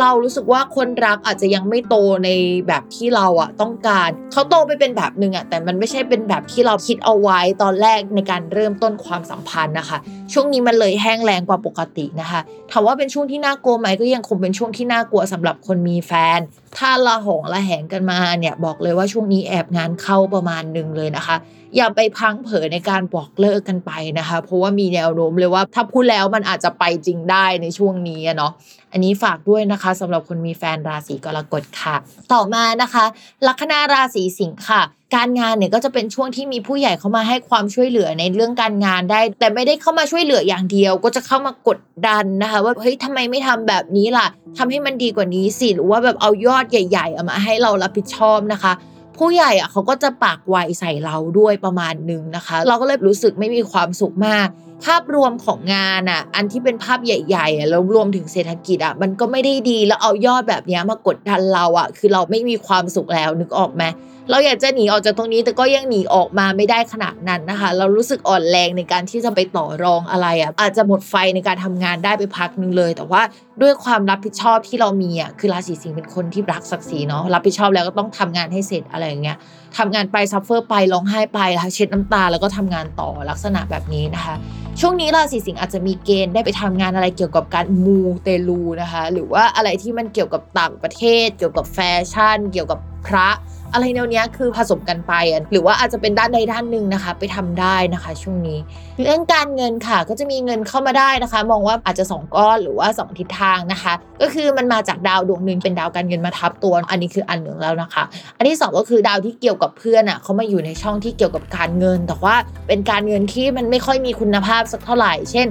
[0.00, 2.28] เรารู้สึกว่าคนรักอาจจะยังไม่โตใน
[2.68, 9.98] แบบที่เราอะต้องการ เขาโตไปเป็นแบบหนึ่งอะแต่มันไม่ใช่เป็นแบบที่เราคิดเอาไว้ตอนแรกในการเริ่มต้นความสัมพันธ์นะคะ
[10.32, 16.38] ช่วงนี้มันเลยแห้งแรงกว่าปกตินะคะถามว่าเป็นช่วงที่น่ากลัวไหมก็ยังคงเป็นช่วงที่น่ากลัวสำหรับคนมีแฟน
[16.76, 21.36] ถ้าละหองละแหงกันมาเนี่ยบอกเลยว่าช่วงนี้แอบงานเข้าประมาณหนึ่งเลยนะคะ
[21.76, 28.52] อย่าไปพังเผยในการบอกเลิกกันไปนะคะ เพราะว่ามีแนวโน้มเลยว่าถ้าพูดแล้วมันอาจจะไปจริงได้ในช่วงนี้เนาะ
[28.92, 31.96] อันนี้ฝากด้วยนะคะสำหรับคนมีแฟนราศีกรกฎค่ะ
[32.32, 33.04] ต่อมานะคะ
[33.46, 34.82] ลัคนาราศีสิงค์ค่ะ
[35.14, 44.26] การงานเนี่ยก็จะเป็นช่วงที่มีผู้ใหญ่เข้ามาให้ความช่วยเหลือในเรื่องการงานได้ แต่ไม่ได้เข้ามาช่วยเหลืออย่างเดียว ก็จะเข้ามากดดันนะคะ ว่าเฮ้ยทำไมไม่ทำแบบนี้ล่ะ
[44.58, 48.72] ทำให้มันดีกว่านี้สิหรือว่าแบบเอายอดใหญ่ ๆ เอามาให้เรารับผิดชอบนะคะ
[49.18, 54.48] ผู้ใหญ่อะเขาก็จะปากไวใส่เราด้วยประมาณนึงนะคะ เราก็เลยรู้สึกไม่มีความสุขมาก
[54.84, 63.84] ภาพรวมของงานอะ อันที่เป็นภาพใหญ่ๆอะแล้วรวมถึงเศรษฐกิจอะมันก็ไม่ได้ดีแล้วเอายอดแบบนี้มากดดันเราอะ คือเราไม่มีความสุขแล้วนึกออกไหม
[64.30, 73.22] เราอยากจะหนีออกจากตรงนี้แต่ก็ยังหนีออกมาไม่ได้ขนาดนั้นนะคะ เรารู้สึกอ่อนแรงในการที่จะไปต่อรองอะไรอะอาจจะหมดไฟในการทำงานได้ไปพักนึงเลย แต่ว่า
[73.62, 79.36] ด้วยความรับผิดชอบที่เรามีอะคือราศีสิงห์เป็นคนที่รักศักดิ์ศรีเนาะรับผิดชอบแล้วก็ต้องทำงานให้เสร็จอะไรอย่างเงี้ย
[79.78, 84.34] ทำงานไป suffer ไปร้องไห้ไปนะคะเช็ดน้ำตาแล้วก็ทำงานต่อลักษณะแบบนี้นะคะ
[84.80, 91.78] ช่วงนี้ราศีสิงห์อาจจะมีเกณฑ์ได้ไปทำงานอะไรเกี่ยวกับการมูเตลูนะคะ หรือว่าอะไรที่มันเกี่ยวกับต่างประเทศ เกี่ยวกับแฟ
[92.10, 93.28] ชั่น เกี่ยวกับพระ
[93.72, 95.12] อะไรแนวเนี้ยคือผสมกันไป
[95.50, 98.58] หรือว่าอาจจะเป็นด้านใดด้านหนึ่งนะคะ ไปทำได้นะคะ ช่วงนี้
[99.02, 108.02] เรื่องการเงินค่ะก็จะมีเงินเข้ามาได้นะคะ มองว่าอาจจะสองก้อนหรือว่าสองทิศทางนะคะ ก็คือมันมาจากดาวดวงหนึ่งเป็นดาวการเงินมาทับตัว อันนี้คืออันหนึ่งแล้วนะคะ
[108.36, 112.34] อันที่สองก็คือดาวที่เกี่ยวกับเพื่อนอะเขามาอยู่ในช่องที่เกี่ยวกับการเงิน แต่ว่า
[112.68, 115.46] เป็นการเงินที่มันไม่ค่อยมีคุณภาพสักเท่าไหร่ เช่น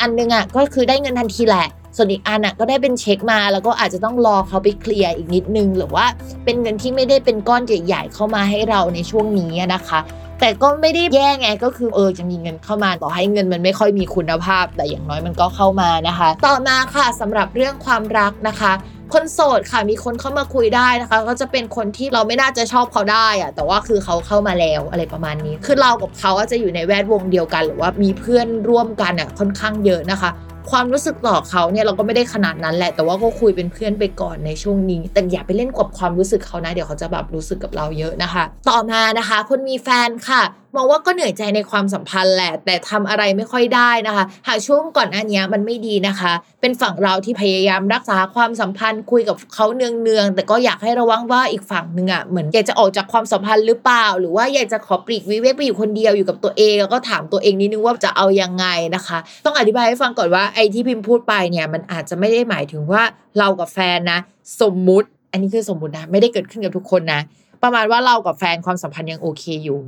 [0.00, 6.06] อันหนึงอะก็คือได้เงินทันทีแหละ ส่วนอีกอันอะก็ได้เป็นเช็คมา แล้วก็อาจจะต้องรอเขาไปเคลียร์อีกนิดนึง หรือว่า
[6.44, 10.00] เป็นเงินที่ไม่ได้เป็นก้อนใหญ่ๆเข้ามาให้เราในช่วงนี้นะคะ
[10.40, 18.72] แต่ก็ไม่ได้แย่ไงก็คือเออจะมีเงินเข้ามาต่อให้เงินมันไม่ค่อยมีคุณภาพ แต่อย่างน้อยมันก็เข้ามานะคะ ต่อมาค่ะสำหรับเรื่องความรักนะคะ
[19.12, 30.30] คนโสดค่ะมีคนเข้ามาคุยได้นะคะ ก็จะเป็นคนที่เราไม่น่าจะชอบเขาได้อะแต่ว่าคือเขาเข้ามาแล้วอะไรประมาณนี้ คือเรากับเขาอะจะอยู่ในแวดวงเดียวกัน หรือว่ามีเพื่อนร่วมกันอะค่อนข้างเยอะนะคะ
[30.70, 40.42] ความรู้สึกต่อเขาเนี่ยเราก็ไม่ได้ขนาดนั้นแหละ แต่ว่าก็คุยเป็นเพื่อนไปก่อนในช่วงนี้ แต่อย่าไปเล่นกับความรู้สึกเขานะ เดี๋ยวเขาจะแบบรู้สึกกับเราเยอะนะคะ ต่อมานะคะ คนมีแฟนค่ะ
[40.76, 63.02] มองว่าก็เหนื่อยใจในความสัมพันธ์แหละ แต่ทำอะไรไม่ค่อยได้นะคะ หากช่วงก่อนหน้านี้มันไม่ดีนะคะ เป็นฝั่งเราที่พยายามรักษาความสัมพันธ์คุยกับเขาเนืองๆแต่ก็อยากให้ระวังว่าอีกฝั่งหนึ่งอะเหมือนอยากจะออกจากความสัมพันธ์หรือเปล่า หรือว่าอยากจะขอปลีกวิเวกไปอยู่คนเดียวอยู่กับตัวเองแล้วก็ถามตัวเองนิดนึงว่าจะเอายังไงนะคะ ต้องอธิบายให้ฟังก่อนว่าไอ้ที่พิมพ์พูดไปเนี่ยมันอาจจะไม่ได้หมายถึงว่า
[63.38, 64.18] เรากับแฟนนะ
[64.60, 67.20] สมมุติ อันนี้คือสมมุตินะไม่ได้เกิดขึ้นกับทุกคนนะ
[67.62, 69.80] ประมาณว่าเรากับแฟนความสัมพันธ์ยังโอเคอยู่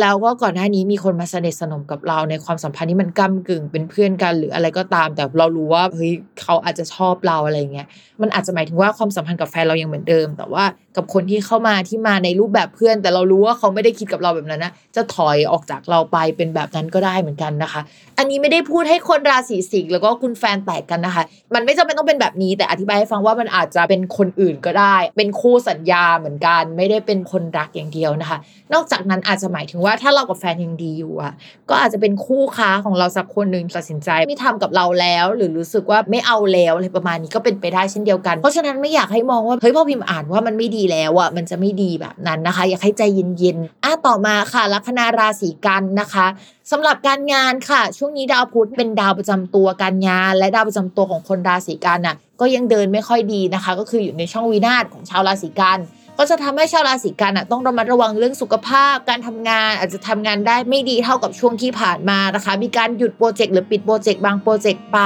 [0.00, 7.86] แล้วก็ก่อนหน้านี้มีคนมาสนิทสนมกับเราในความสัมพันธ์ที่มันก้ากึ่งเป็นเพื่อนกันหรืออะไรก็ตาม แต่เรารู้ว่าเฮ้ยเขาอาจจะชอบเราอะไรเงี้ย
[8.22, 10.64] มันอาจจะหมายถึงว่าความสัมพันธ์กับแฟนเรายังเหมือนเดิม แต่ว่า
[10.96, 17.80] กับคนที่เข้ามาที่มาในรูปแบบเพื่อน แต่เรารู้ว่าเขาไม่ได้คิดกับเราแบบนั้นนะจะถอยออกจากเราไปเป็นแบบนั้นก็ได้เหมือนกันนะคะ
[18.18, 28.38] อันนี้ไม่ได้พูดให้คนราศีสิงห์แล้วก็คุณแฟนแตกกันนะคะ มันไม่จำเป็นต้องเป็นแบบนี้ แต่อธิบายให้ฟังว่ามันอาจจะเป็นคนอื่นก็ได้ เป็นคู่สัญญาเหมือนกัน ไม่ได้เป็นคนรักอย่างเดียวนะคะ
[28.74, 31.32] นอกจากนั้นอาจจะหมายถึงว่าถ้าเรากับแฟนยังดีอยู่อะ
[31.70, 43.02] ก็อาจจะเป็นคู่ค้าของเราสักคนหนึ่งตัดสินใจไม่ทำกับเราแล้ว หรือรู้สึกว่าไม่เอาแล้วอะไรประมาณนี้ก็เป็นไปได้เช่นเดียวกัน เพราะฉะนั้นไม่อยากให้มองว่าเฮ้ยพอพิมพ์อ่านว่ามันไม่ดีแล้วอะมันจะไม่ดีแบบนั้นนะคะ อยากให้ใจ
[43.38, 46.26] เย็นๆอะต่อมาค่ะลัคนาราศีกันนะคะ
[46.70, 55.78] สำหรับการงานค่ะ ช่วงนี้ดาวพุธเป็นดาวประจำตัวการงาน และดาวประจำตัวของคนราศีกันน่ะก็ยังเดินไม่ค่อยดีนะคะ ก็คืออยู่ในช่องวินาศของชาวราศีกัน
[56.18, 64.98] ก็จะทำให้ชาวราศีกันอะต้องระมัดระวังเรื่องสุขภาพ การทำงานอาจจะทำงานได้ไม่ดีเท่ากับช่วงที่ผ่านมานะคะ มีการหยุดโปรเจกต์หรือปิดโปรเจกต์บางโปรเจกต์ไป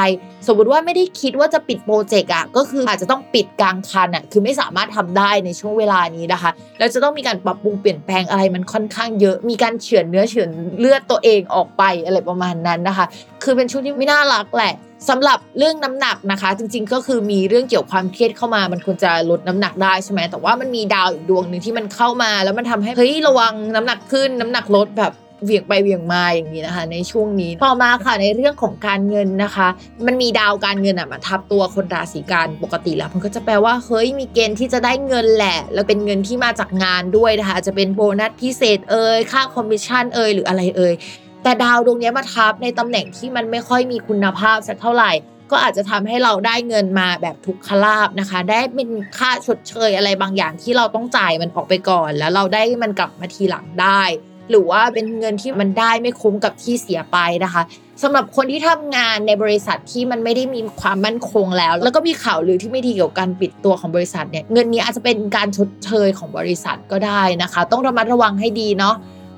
[0.46, 13.06] สมมติว่าไม่ได้คิดว่าจะปิดโปรเจกต์อะก็คืออาจจะต้องปิดกลางคันอะคือไม่สามารถทำได้ในช่วงเวลานี้นะคะ แล้วจะต้องมีการปรับปรุงเปลี่ยนแปลงอะไรมันค่อนข้างเยอะ มีการเฉือนเนื้อเฉือนเลือดตัวเองออกไปอะไรประมาณนั้นนะคะ
[13.42, 14.74] คือเป็นช่วงที่ไม่น่ารักแหละ
[15.08, 25.12] สำหรับเรื่องน้ำหนักนะคะ จริง ๆ ก็คือมีเรื่องเกี่ยวความเครียดเข้ามา มันควรจะลดน้ำหนักได้ใช่ไหมแต่ว่ามันมีดาวอีกดวงหนึ่งที่มันเข้ามา แล้วมันทำให้เฮ้ยระวังน้ำหนักขึ้นน้ำหนักลดแบบ
[25.44, 29.68] เวียงไปเวียงมาอย่างนี้นะคะ ในช่วงนี้ต่อมาค่ะในเรื่องของการเงินนะคะ
[30.06, 40.94] มันมีดาวการเงินอะมาทับตัวคนราศีกันย์ปกติแล้ว มันก็จะแปลว่าเฮ้ยมีเกณฑ์ที่จะได้เงินแหละ แล้วเป็นเงินที่มาจากงานด้วยนะคะจะเป็นโบนัสพิเศษเอ่ยค่าคอมมิชชั่นเอ่ยหรืออะไรเอ่ย
[41.42, 45.12] แต่ดาวดวงนี้มาทับในตำแหน่งที่มันไม่ค่อยมีคุณภาพสักเท่าไหร่
[45.50, 54.02] ก็อาจจะทำให้เราได้เงินมาแบบทุกขลาภนะคะ ได้เป็นค่าชดเชยอะไรบางอย่างที่เราต้องจ่ายมันออกไปก่อน แล้วเราได้มันกลับมาทีหลังได้
[54.50, 57.62] หรือว่าเป็นเงินที่มันได้ไม่คุ้มกับที่เสียไปนะคะ
[58.02, 68.94] สำหรับคนที่ทำงานในบริษัทที่มันไม่ได้มีความมั่นคงแล้ว แล้วก็มีข่าวลือที่ไม่ดีเกี่ยวกับการปิดตัวของบริษัทเนี่ยเงินนี้อาจจะเป็นการชดเชยของบริษัทก็ได้นะคะ ต้องระมัดระวังให้ดีเนาะ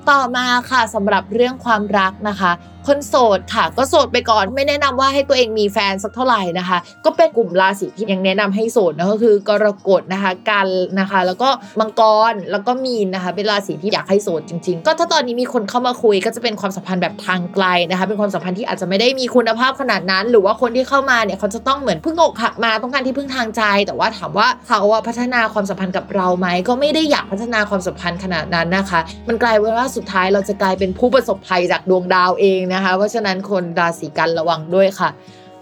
[0.09, 2.51] ต่อมาค่ะสำหรับเรื่องความรักนะคะ
[2.87, 10.67] คนโสดค่ะ ก็โสดไปก่อนไม่แนะนำว่าให้ตัวเองมีแฟนสักเท่าไหร่นะคะ ก็เป็นกลุ่มราศีที่ยังแนะนำให้โสดนะก็คือกรกฎนะคะกัน
[10.99, 35.09] นะคะ แล้วก็มังกรแล้วก็มีนนะคะ เป็นราศีที่อยากให้โสดจริง ๆ ก็ถ้าตอนนี้มีคนเข้ามาคุยก็จะเป็นความสัมพันธ์แบบทางไกลนะคะ เป็นความสัมพันธ์ที่อาจจะไม่ได้มีคุณภาพขนาดนั้น หรือว่าคนที่เข้ามาเนี่ยเขาจะต้องเหมือนพึ่งอกหักมาต้องการที่พึ่งทางใจ แต่ว่าถามว่าเขาพัฒนาความสัมพันธ์กับเราไหมก็ไม่ได้อยากพัฒนาความสัมพันธ์ขนาดนั้นนะคะ มันกลายเป็นว่าสุดท้ายเราจะกลายเป็นผู้ประสบภัยจากดวงดาวเองนะคะ เพราะฉะนั้นคนราศีกันระวังด้วยค่ะ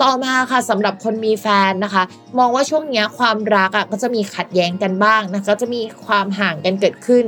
[0.02, 2.04] ต่อมาค่ะสำหรับคนมีแฟนนะคะ
[2.38, 7.24] มองว่าช่วงนี้ความรักอะก็จะมีขัดแย้งกันบ้างนะคะก็จะมีความห่างกันเกิดขึ้น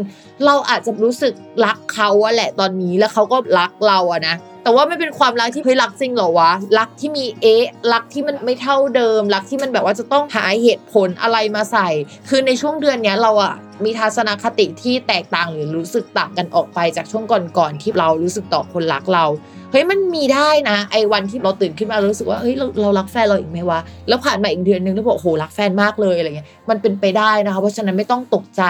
[0.45, 1.33] เราอาจจะรู้สึก
[1.65, 11.89] รักเขาอะแหละตอนนี้แล้วเขาก็รักเราอะนะ แต่ว่าไม่เป็นความรักที่เฮ้ยรักจริงเหรอวะรักที่มีเอ๊ะรักที่มันไม่เท่าเดิม รักที่มันแบบว่าจะต้องหาเหตุผลอะไรมาใส่
[12.29, 17.23] คือในช่วงเดือนนี้เราอะมีทัศนคติที่แตกต่างหรือรู้สึกต่างกันออกไปจากช่วง
[17.57, 19.25] ก่อนๆที่เรารู้สึกต่อคนรักเรา
[19.71, 28.63] เฮ้ยมันมีได้นะไอ้วันที่เราตื่นขึ้นมารู้สึกว่าเฮ้ยเราเรารักแฟนเราอีกไหมวะแล้วผ่านมาอีกเดือนนึงแล้วบอกโหรักแฟนมากเลยอะไรเงี้ยมันเป็นไปได้นะคะ เพราะฉะนั้นไม่ต้องตกใจ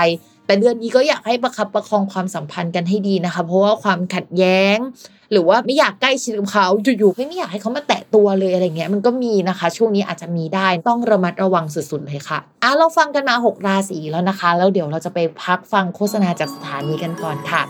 [0.46, 4.78] แต่เดือนนี้ก็อยากให้ประคับประคองความสัมพันธ์กันให้ดีนะคะ เพราะว่าความขัดแย้ง
[5.34, 17.64] หรือว่าไม่อยากใกล้ชิดกับเขาอยู่ๆไม่อยากให้เขามาแตะตัวเลยอะไรเงี้ยมันก็มีนะคะ ช่วงนี้อาจจะมีได้ต้องระมัดระวังสุดๆเลยค่ะอะเราฟังกันมา 6 ราศีแล้วนะคะ แล้วเดี๋ยวเราจะไปพักฟังโฆษณาจากสถานีกันก่อนค่ะ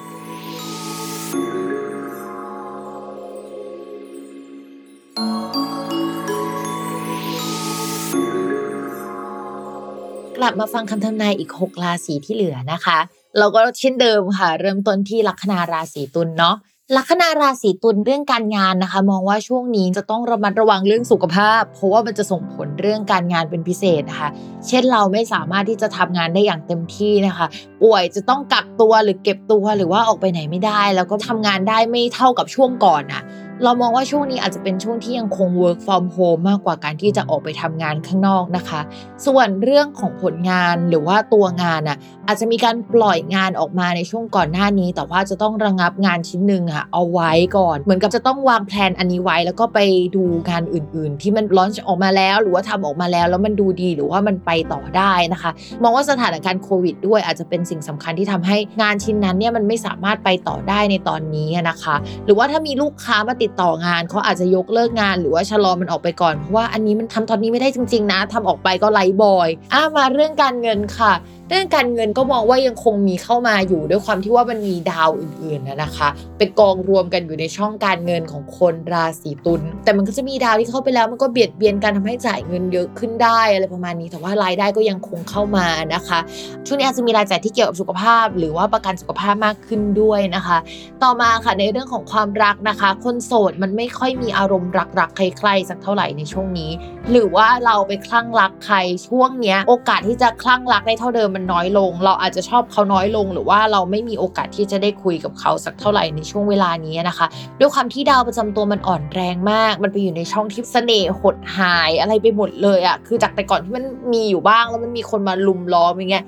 [10.38, 13.00] กลับมาฟังคำทำนายอีก 6 ราศีที่เหลือนะคะ
[13.38, 16.56] เราก็เช่นเดิมค่ะ เริ่มต้นที่ลัคนาราศีตุลเนาะ
[16.98, 24.30] ลัคนาราศีตุลเรื่องการงานนะคะ มองว่าช่วงนี้จะต้องระมัดระวังเรื่องสุขภาพ เพราะว่ามันจะส่งผลเรื่องการงานเป็นพิเศษนะคะ
[24.68, 27.48] เช่นเราไม่สามารถที่จะทำงานได้อย่างเต็มที่นะคะ
[27.84, 33.24] ป่วยจะต้องกักตัวหรือเก็บตัวหรือว่าออกไปไหนไม่ได้ แล้วก็ทำงานได้ไม่เท่ากับช่วงก่อนอะ
[33.62, 38.82] เรามองว่าช่วงนี้อาจจะเป็นช่วงที่ยังคง work from home มากกว่าการที่จะออกไปทำงานข้างนอกนะคะ
[39.26, 49.80] ส่วนเรื่องของผลงานหรือว่าตัวงานอะอาจจะมีการปล่อยงานออกมาในช่วงก่อนหน้านี้ แต่ว่าจะต้องระงับงานชิ้นหนึ่งอะเอาไว้ก่อน เหมือนกับจะต้องวางแผนอันนี้ไว้ แล้วก็ไป
[50.16, 55.52] ดูงานอื่น ๆ ที่มันร้อนออกมาแล้ว หรือว่าทำออกมาแล้ว แล้วมันดูดีหรือว่ามันไปต่อได้นะคะ
[55.84, 71.14] มองว่าสถานการณ์โควิด ด้วยอาจจะเป็นสิ่งสำคัญที่ทำให้งานชิ้นนั้นเนี่ยมันไม่สามารถไปต่อได้ในตอนนี้นะคะ หรือว่าถ้ามีลูกค้ามาติดต่องานเขาอาจจะยกเลิกงานหรือว่าชะลอมันออกไปก่อนเพราะว่าอันนี้มันทำตอนนี้ไม่ได้จริง ๆ นะทำออกไปก็ไร้บอย อ้ามาเรื่องการเงินค่ะ
[71.54, 86.20] เรื่องการเงินก็มองว่ายังคงมีเข้ามาอยู่ด้วยความที่ว่ามันมีดาวอื่นๆนะนะคะเป็นกองรวมกันอยู่ในช่องการเงินของคนราศีตุลแต่มันก็จะมีดาวที่เข้าไปแล้วมันก็เบียดเบียนการทำให้จ่ายเงินเยอะขึ้นได้อะไรประมาณนี้แต่ว่ารายได้ก็ยังคงเข้ามานะคะ
[86.68, 90.58] ช่วงนี้อาจจะมีรายจ่ายที่เกี่ยวกับสุขภาพ หรือว่าประกันสุขภาพมากขึ้นด้วยนะคะ
[91.04, 96.72] ต่อมาค่ะในเรื่องของความรักนะคะ คนโสดมันไม่ค่อยมีอารมณ์รักๆใครๆสักเท่าไหร่ในช่วงนี้
[97.12, 107.28] หรือว่าเราไปคลั่งรักใครช่วงเนี้ยโอกาสที่จะคลั่งรักได้เท่าเดิมมันน้อยลง เราอาจจะชอบเขาน้อยลง หรือว่าเราไม่มีโอกาสที่จะได้คุยกับเขาสักเท่าไหร่ในช่วงเวลานี้นะคะ
[107.60, 116.26] ด้วยความที่ดาวประจำตัวมันอ่อนแรงมาก มันไปอยู่ในช่องที่เสน่ห์หดหายอะไรไปหมดเลยอะคือจากแต่ก่อนที่มันมีอยู่บ้างแล้วมันมีคนมาลุมล้อมอย่างเงี้ย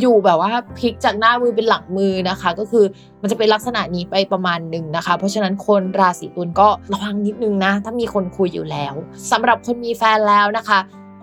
[0.00, 2.84] อยู่ๆแบบว่าพลิกจากหน้ามือเป็นหลังมือนะคะ ก็คือ
[3.20, 8.94] มันจะเป็นลักษณะนี้ไปประมาณหนึ่งนะคะ เพราะฉะนั้นคนราศีตุลก็ระวังนิดนึงนะ ถ้ามีคนคุยอยู่แล้ว
[9.30, 10.78] สำหรับคนมีแฟนแล้วนะคะ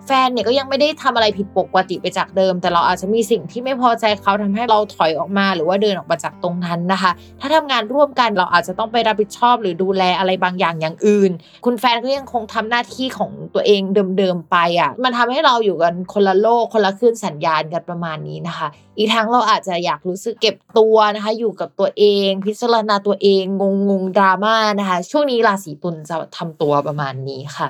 [0.06, 11.30] แฟนเนี่ยก็ยังไม่ได้ทำอะไรผิดปกติไปจากเดิม แต่เราอาจจะมีสิ่งที่ไม่พอใจเขาทำให้เราถอยออกมา หรือว่าเดินออกมาจากตรงนั้นนะคะ ถ้าทำงานร่วมกันเราอาจจะต้องไปรับผิดชอบ หรือดูแลอะไรบางอย่างอย่างอื่น
[11.64, 13.80] คุณแฟนก็ยังคงทำหน้าที่ของตัวเอง
[14.18, 27.68] เดิมๆไปอะมันทำให้เราอยู่กันคนละโลกคนละคลื่นสัญญาณกันประมาณนี้นะคะ อีกทั้งเราอาจจะอยากรู้สึกเก็บตัวนะคะ อยู่กับตัวเอง พิจารณาตัวเองงงงๆดราม่านะคะ ช่วงนี้ราศีตุลจะทำตัวประมาณนี้ค่ะ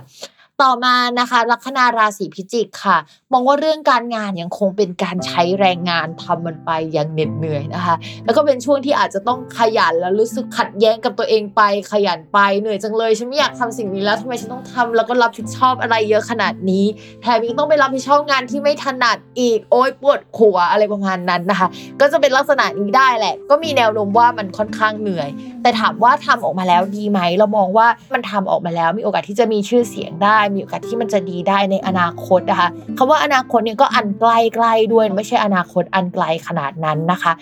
[0.65, 2.99] ต่อมานะคะลัคนาราศีพิจิกค่ะ
[3.33, 16.85] มองว่าเรื่องการงานยังคงเป็นการใช้แรงงานทำมันไปอย่างเหน็ดเหนื่อยนะคะ แล้วก็เป็นช่วงที่อาจจะต้องขยันแล้วรู้สึกขัดแย้งกับตัวเองไปขยันไปเหนื่อยจังเลยฉันไม่อยากทำสิ่งนี้แล้วทำไมฉันต้องทำแล้วก็รับผิดชอบอะไรเยอะขนาดนี้
[17.23, 21.69] แถมยังต้องไปรับผิดชอบงานที่ไม่ถนัดอีกโอ๊ยปวดหัวอะไรประมาณนั้นนะคะ
[22.01, 25.29] ก็จะเป็นลักษณะนี้ได้แหละ ก็มีแนวโน้มว่ามันค่อนข้างเหนื่อย
[25.67, 34.25] แต่ถามว่าทำออกมาแล้วดีไหม เรามองว่ามันทำออกมาแล้วมีโอกาสที่จะมีชื่อเสียงได้ มีโอกาสที่มันจะดีได้ในอนาคตนะคะคำว่าอนาคตเนี่ยก็อันใก
[34.65, 37.33] ล้ๆด้วยไม่ใช่อนาคตอันไกลขนาดนั้นนะคะ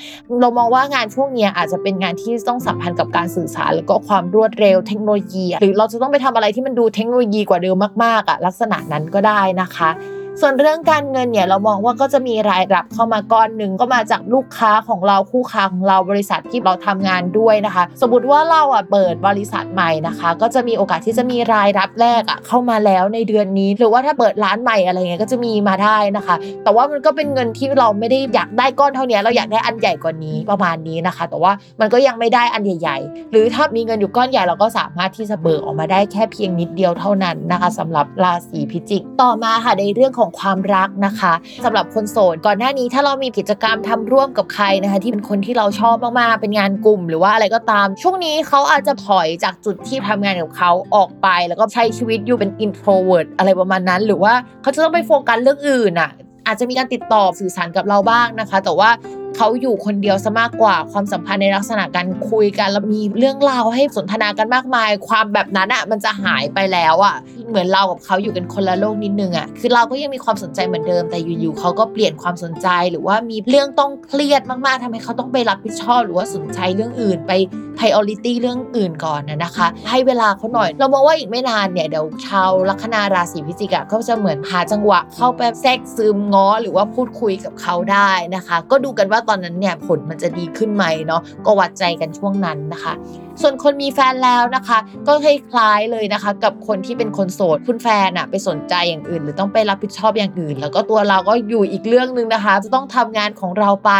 [0.40, 9.90] เรามองว่างานช่วงนี้อาจจะเป็นงานที่ต้องสัมพันธ์กับการสื่อสารแล้วก็ความรวดเร็วเทคโนโลยี หรือเราจะต้องไปทำอะไรที่มันดูเทคโนโลยีกว่าเดิมมากๆอะลักษณะนั้นก็ได้นะคะ
[10.40, 41.32] ส่วนเรื่องการเงินเนี่ยเรามองว่าก็จะมีรายรับเข้ามาก้อนหนึ่งก็มาจากลูกค้าของเราคู่ค้าของเราบริษัทที่เราทำงานด้วยนะคะ สมมติว่าเราอะเปิดบริษัทใหม่นะคะ ก็จะมีโอกาสที่จะมีรายรับแรกอะเข้ามาแล้วในเดือนนี้ หรือว่าถ้าเปิดร้านใหม่อะไรเงี้ยก็จะมีมาได้นะคะ แต่ว่ามันก็เป็นเงินที่เราไม่ได้อยากได้ก้อนเท่านี้เราอยากได้อันใหญ่กว่านี้ประมาณนี้นะคะ แต่ว่ามันก็ยังไม่ได้อันใหญ่ ๆ หรือถ้ามีเงินอยู่ก้อนใหญ่เราก็สามารถที่จะเบิกออกมาได้แค่เพียงนิดเดียวเท่านั้นนะคะสำหรับราศีพิจิก ต่อมาค่ะในเรื่องของความรักนะคะ
[41.64, 56.10] สำหรับคนโสดก่อนหน้านี้ถ้าเรามีกิจกรรมทำร่วมกับใครนะคะ ที่เป็นคนที่เราชอบมากๆเป็นงานกลุ่ม หรือว่าอะไรก็ตาม ช่วงนี้เขาอาจจะถอยจากจุดที่ทำงานกับเขาออกไป แล้วก็ใช้ชีวิตอยู่เป็น introvert อะไรประมาณนั้น หรือว่าเขาจะต้องไปโฟกัสเรื่องอื่นอะ
[56.46, 58.90] อาจจะมีการติดต่อสื่อสารกับเราบ้างนะคะ แต่ว่า
[59.36, 67.16] เขาอยู่คนเดียวซะมากกว่าความสัมพันธ์ในลักษณะการคุยกันแล้วมีเรื่องราวให้สนทนากันมากมาย ความแบบนั้นอะมันจะหายไปแล้วอะ
[67.48, 77.32] เหมือนเรากับเขาอยู่กันคนละโลกนิดนึงอะคือเราก็ยังมีความสนใจเหมือนเดิมแต่อยู่ๆเขาก็เปลี่ยนความสนใจหรือว่ามีเรื่องต้องเครียดมากๆทำให้เขาต้องไปรับผิดชอบหรือว่าสนใจเรื่องอื่นไป
[77.78, 92.94] priority เรื่องอื่นก่อนนะนะคะ ให้เวลาเขาหน่อย เรามองว่าอีกไม่นานเนี่ยเดี๋ยวชาวลัคนาราศีพิจิกอะก็จะเหมือนหาจังหวะเข้าไปแทรกซึมง้อหรือว่าพูดคุยกับเขาได้นะคะ ก็ดูกันว่าตอนนั้นเนี่ยผลมันจะดีขึ้นไหมเนาะก็วัดใจกันช่วงนั้นนะคะ
[93.42, 103.90] ส่วนคนมีแฟนแล้วนะคะ ก็คล้ายๆเลยนะคะ กับคนที่เป็นคนโสดคุณแฟนอะไปสนใจอย่างอื่น หรือต้องไปรับผิดชอบอย่างอื่น แล้วก็ตัวเราก็อยู่อีกเรื่องหนึ่งนะคะ จะต้องทำงานของเราไป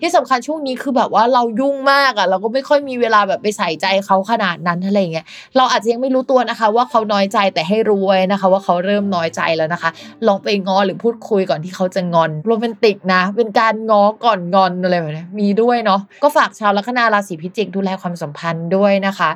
[0.00, 5.26] ที่สำคัญช่วงนี้คือแบบว่าเรายุ่งมากอะเราก็ไม่ค่อยมีเวลาแบบไปใส่ใจเขาขนาดนั้นอะไรเงี้ย
[5.56, 9.90] เราอาจจะยังไม่รู้ตัวนะคะ ว่าเขาน้อยใจแต่ให้รู้ไว้นะคะ ว่าเขาเริ่มน้อยใจแล้วนะคะ
[10.26, 19.30] ลองไปงอหรือพูดคุยก่อนที่เขาจะงอนโรแมนติกนะ เป็นการงอก่อนงอนอะไรแบบนี้มีด้วยเนาะก็ฝากชาวลัคนาราศีพิจิกดูแลความสัมพันธ์ด้วยนะคะ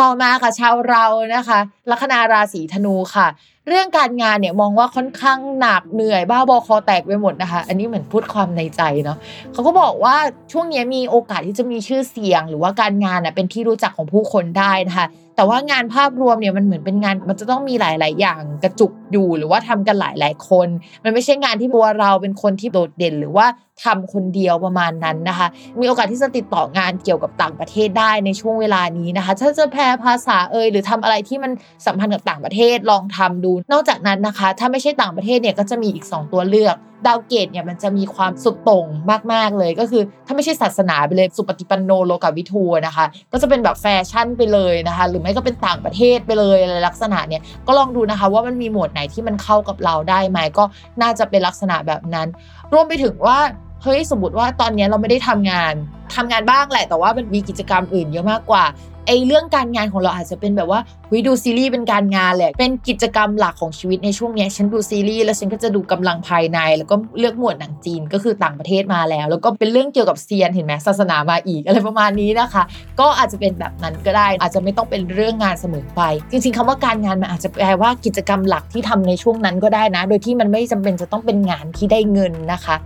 [0.00, 1.58] ต่อมาค่ะชาวเรานะคะ
[1.90, 3.28] ลัคนาราศีธนูค่ะ
[3.68, 9.18] เรื่องการงานเนี่ยมองว่าค่อนข้างหนักเหนื่อยบ้าบอคอแตกไปหมดนะคะ อันนี้เหมือนพูดความในใจเนาะ
[9.52, 10.16] เขาก็บอกว่า
[10.52, 20.68] ช่วงนี้มีโอกาสที่จะมีชื่อเสียง หรือว่าการงานเป็นที่รู้จักของผู้คนได้นะคะแต่ว่างานภาพรวมเนี่ยมันเหมือนเป็นงานมันจะต้องมีหลาย ๆ อย่างกระจุกอยู่หรือว่าทำกันหลาย ๆ คน
[21.04, 23.46] มันไม่ใช่งานที่ตัวเราเป็นคนที่โดดเด่น หรือว่า
[23.84, 25.46] ทำคนเดียวประมาณนั้นนะคะ
[25.80, 31.52] มีโอกาสที่จะติดต่องานเกี่ยวกับต่างประเทศได้ในช่วงเวลานี้นะคะ ถ้าจะแปลภาษาเอยหรือทำอะไรที่มัน
[31.86, 36.76] สัมพันธ์กับต่างประเทศลองทำดู นอกจากนั้นนะคะ ถ้าไม่ใช่ต่างประเทศเนี่ยก็จะมีอีก 2 ตัวเลือก
[37.08, 38.86] ดาวเกตเนี่ยมันจะมีความสุดต่ง
[39.32, 50.64] มาก ๆ เลยก็คือ ถ้าไม่ใช่ศาสนาไปเลยสุปฏิปันโนโลกาวิทูนะคะ ก็จะเป็นแบบแฟชั่นไปเลยนะคะ หรือไม่ก็เป็นต่างประเทศไปเลยอะไรลักษณะเนี่ยก็ลองดูนะคะว่ามันมีหมวดไหนที่มันเข้ากับเราได้ไหมก็
[51.02, 52.28] น่าจะเป็นลักษณะแบบนั้น
[52.72, 53.38] รวมไปถึงว่า
[53.82, 55.74] เฮ้ยสมมติว่าตอนนี้เราไม่ได้ทำงาน
[56.16, 58.64] ทำงานบ้างแหละ แต่ว่ามันมีกิจกรรมอื่นเยอะมากกว่า
[59.06, 60.80] ไอ้เรื่องการงานของเราอาจจะเป็นแบบว่า
[61.12, 72.62] วิดูซีรีส์เป็นการงานแหละ เป็นกิจกรรมหลักของชีวิตในช่วงนี้ฉันดูซีรีส์แล้วฉันก็จะดูกำลังภายใน แล้วก็เลือกหมวดหนังจีนก็คือต่างประเทศมาแล้ว แล้วก็เป็นเรื่องเกี่ยวกับเซียนเห็นไหมศาสนามาอีกอะไรประมาณนี้นะคะ
[73.00, 82.76] ก็อาจจะเป็นแบบนั้นก็ได้ อาจจะไม่ต้องเป็นเรื่องงานเสมอไป จริง ๆคำว่าการงานมันอาจจะแปลว่ากิจกรรมหลักที่ทำในช่วงนั้นก็ได้นะ โดยที่มันไม่จำเป็นจะต้องเป็นงานที่ได้เงินนะคะ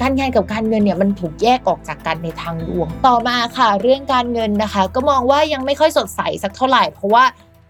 [0.00, 7.24] การงานกับการเงินเนี่ยมันถูกแยกออกจากกันในทางดวง ต่อมาค่ะ เรื่องการเงินนะคะ ก็มองว่ายังไม่ค่อยสดใสสักเท่าไหร่เพราะว่า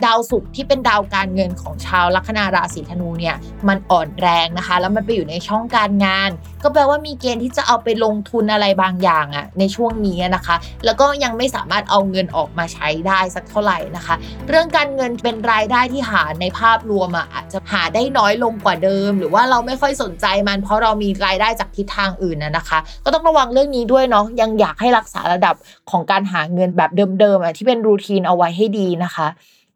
[0.04, 3.36] ดาวศุกร์ที่เป็นดาวการเงินของชาวลัคนาราศีธนูเนี่ย
[3.68, 6.30] มันอ่อนแรงนะคะ แล้วมันไปอยู่ในช่องการงาน
[6.62, 14.14] ก็แปลว่ามีเกณฑ์ที่จะเอาไปลงทุนอะไรบางอย่างอะในช่วงนี้นะคะ แล้วก็ยังไม่สามารถเอาเงินออกมาใช้ได้สักเท่าไหร่นะคะ
[14.48, 25.54] เรื่องการเงินเป็นรายได้ที่หาในภาพรวมอะอาจจะหาได้น้อยลงกว่าเดิม หรือว่าเราไม่ค่อยสนใจมันเพราะเรามีรายได้จากทิศทางอื่นนะคะ ก็ต้องระวังเรื่องนี้ด้วยเนาะยังอยากให้รักษาระดับ
[25.90, 29.28] ของการหาเงินแบบเดิมๆอะที่เป็นรูทีนเอาไว้ให้ดีนะคะ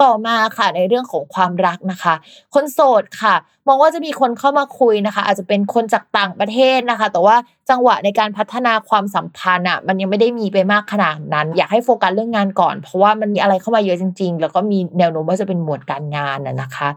[0.02, 2.14] ต่อมาค่ะในเรื่องของความรักนะคะ
[2.54, 3.34] คนโสดค่ะ
[3.68, 7.36] มองว่าจะมีคนเข้ามาคุยนะคะ อาจจะเป็นคนจากต่างประเทศนะคะ แต่ว่า
[7.70, 16.88] จังหวะในการพัฒนาความสัมพันธ์อะมันยังไม่ได้มีไปมากขนาดนั้น อยากให้โฟกัสเรื่องงานก่อน เพราะว่ามันมีอะไรเข้ามาเยอะจริง ๆ แล้วก็มีแนวโน้มว่าจะเป็นหมวดการงานนะคะ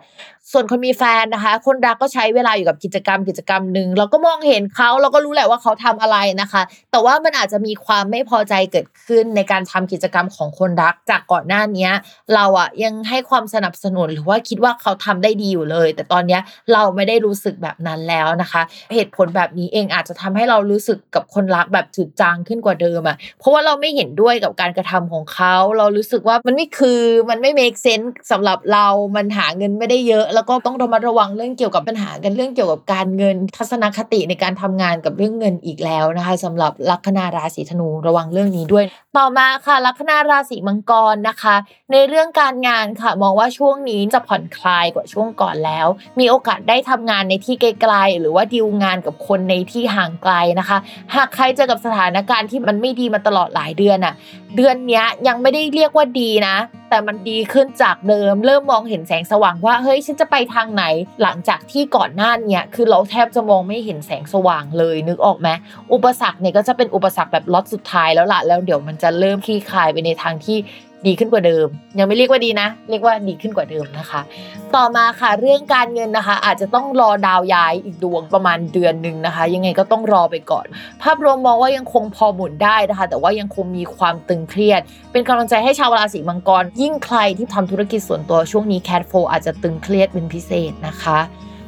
[0.52, 11.90] ส่วนคนมีแฟนนะคะ คนรักก็ใช้เวลาอยู่กับกิจกรรมกิจกรรมหนึ่งเราก็มองเห็นเขาเราก็รู้แหละว่าเขาทำอะไรนะคะ แต่ว่ามันอาจจะมีความไม่พอใจเกิดขึ้นในการทำกิจกรรมของคนรักจากก่อนหน้านี้
[12.36, 16.42] เราอะยังให้ความสนับสนุนหรือว่าคิดว่าเขาทำได้ดีอยู่เลย แต่ตอนเนี้ย
[16.74, 18.62] เราไม่ได้รู้สึกแบบนั้นแล้วนะคะ
[18.94, 38.86] เหตุผลแบบนี้เองอาจจะทำให้เรารู้สึกกับคนรักแบบจืดจางขึ้นกว่าเดิมอะเพราะว่าเราไม่เห็นด้วยกับการกระทำของเขาเรารู้สึกว่ามันไม่คือมันไม่ make sense สำหรับเรามันหาเงินไม่ได้เยอะ แล้วก็ต้องระมัดระวังเรื่องเกี่ยวกับปัญหากันเรื่องเกี่ยวกับการเงินทัศนคติในการทำงานกับเรื่องเงินอีกแล้วนะคะสำหรับลัคนาราศีธนูระวังเรื่องนี้ด้วย
[39.18, 41.56] ต่อมาค่ะลัคนาราศีมังกรนะคะ
[41.92, 45.88] ในเรื่องการงานค่ะ มองว่าช่วงนี้จะผ่อนคลายกว่าช่วงก่อนแล้ว
[46.20, 50.78] มีโอกาสได้ทำงานในที่ไกลๆหรือว่าดีลงานกับคนในที่ห่างไกลนะคะ
[51.16, 54.14] หากใครเจอกับสถานการณ์ที่มันไม่ดีมาตลอดหลายเดือนอะ
[54.56, 56.56] เดือนนี้ยังไม่ได้เรียกว่าดีนะ
[56.90, 60.84] แต่มันดีขึ้นจากเดิม เริ่มมองเห็นแสงสว่างว่าเฮ้ยฉันจะไปทางไหน
[61.22, 65.50] หลังจากที่ก่อนหน้านี้คือเราแทบจะมองไม่เห็นแสงสว่างเลยนึกออกไหม
[65.94, 70.58] อุปสรรคเนี่ยก็จะเป็นอุปสรรคแบบล็อตสุดท้ายแล้วล่ะแล้วเดี๋ยวมันจะเริ่มคลี่คลายไปในทางที่
[71.08, 71.68] ดีขึ้นกว่าเดิม
[72.00, 74.22] ยังไม่เรียกว่าดีนะ เรียกว่าดีขึ้นกว่าเดิมนะคะ
[74.76, 80.66] ต่อมาค่ะเรื่องการเงินนะคะ อาจจะต้องรอดาวย้ายอีกดวงประมาณเดือนหนึ่งนะคะ ยังไงก็ต้องรอไปก่อน
[81.02, 91.20] ภาพรวมมองว่ายังคงพอหมุนได้นะคะ แต่ว่ายังคงมีความตึงเครียด เป็นกำลังใจให้ชาวราศีมังกร ยิ่งใครที่ทำธุรกิจส่วนตัวช่วงนี้แคทโฟอาจจะตึงเครียดเป็นพิเศษนะคะ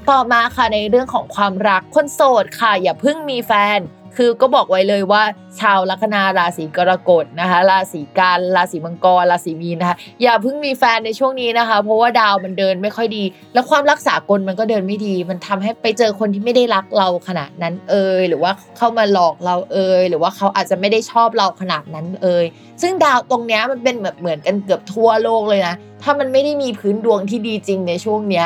[0.09, 3.79] ต่อมาค่ะในเรื่องของความรักคนโสดค่ะ อย่าเพิ่งมีแฟน
[4.17, 5.23] คือก็บอกไว้เลยว่า
[5.59, 22.45] ชาวลัคนาราศีกรกฎนะคะ ราศีกันราศีมังกรราศีมีนนะคะ อย่าเพิ่งมีแฟนในช่วงนี้นะคะ เพราะว่าดาวมันเดินไม่ค่อยดี แล้วความรักษากลมันก็เดินไม่ดี มันทำให้ไปเจอคนที่ไม่ได้รักเราขนาดนั้นเอยหรือว่าเข้ามาหลอกเราเอยหรือว่าเขาอาจจะไม่ได้ชอบเราขนาดนั้นเอย
[22.81, 28.45] ซึ่งดาวตรงนี้มันเป็นแบบเหมือนกันเกือบทั่วโลกเลยนะ ถ้ามันไม่ได้มีพื้นดวงที่ดีจริงในช่วงเนี้ย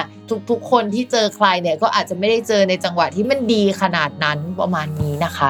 [0.50, 5.50] ทุกๆ คนที่เจอใครเนี่ยก็อาจจะไม่ได้เจอในจังหวะที่มันดีขนาดนั้นประมาณนี้นะคะ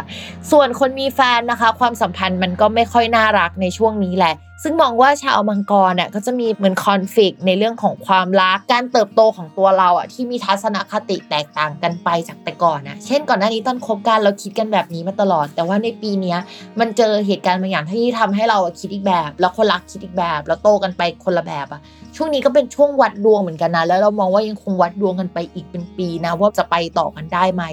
[0.52, 16.36] ส่วนคนมีแฟนนะคะ ความสัมพันธ์มันก็ไม่ค่อยน่ารักในช่วงนี้แหละ ซึ่งมองว่าชาวมังกรเนี่ยก็จะมีเหมือนคอนฟ lict ในเรื่องของความรักการเติบโตของตัวเราอะที่มีทัศนคติแตกต่างกันไปจากแต่ก่อนนะเช่นก่อนหน้านี้ตอนคบกันเราคิดกันแบบนี้มาตลอด แต่ว่าในปีนี้
[16.80, 21.82] มันเจอเหตุการณ์บางอย่างที่ทำให้เราคิดอีกแบบ แล้วคนรักคิดอีกแบบ แล้วโตกันไปคนละแบบอะ
[22.16, 27.64] ช่วงนี้ก็เป็นช่วงวัดดวงเหมือนกันนะแล้วเรามองว่ายังคงวัดดวงกันไปอีกเป็นปีนะว่าจะไปต่อกันได้ไหม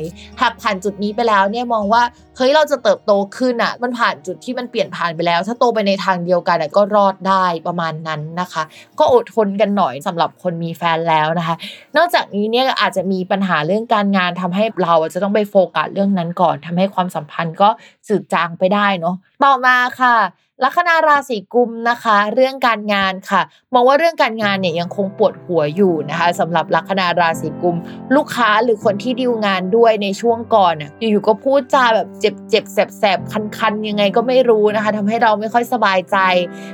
[0.41, 2.03] หากผ่านจุดนี้ไปแล้วเนี่ยมองว่า
[2.37, 8.63] เฮ้ยเราจะเติบโตขึ้นอะมันผ่านจุดที่มันเปลี่ยนผ่านไปแล้ว ถ้าโตไปในทางเดียวกันก็รอดได้ประมาณนั้นนะคะ
[8.99, 11.57] ก็อดทนกันหน่อยสำหรับคนมีแฟนแล้วนะคะ
[11.97, 17.69] นอกจากนี้เนี่ยอาจจะมีปัญหาเรื่องการงานทำให้เราจะต้องไปโฟกัสเรื่องนั้นก่อนทำให้ความสัมพันธ์ก็
[18.09, 19.15] สืบจางไปได้เนาะ
[19.45, 20.17] ต่อมาค่ะ
[20.65, 23.43] ลัคนาราศีกุมนะคะ เรื่องการงานค่ะ
[23.75, 27.77] มองว่าเรื่องการงานเนี่ยยังคงปวดหัวอยู่นะคะสำหรับลัคนาราศีกุม
[28.17, 36.17] ลูกค้าหรือคนที่ดีลงานด้วยในช่วงก่อนอะอยู่ๆก็พูดจาแบบเจ็บเจ็บแสบแสบคันคันๆยังไงก็ไม่รู้นะคะทำให้เราไม่ค่อยสบายใจ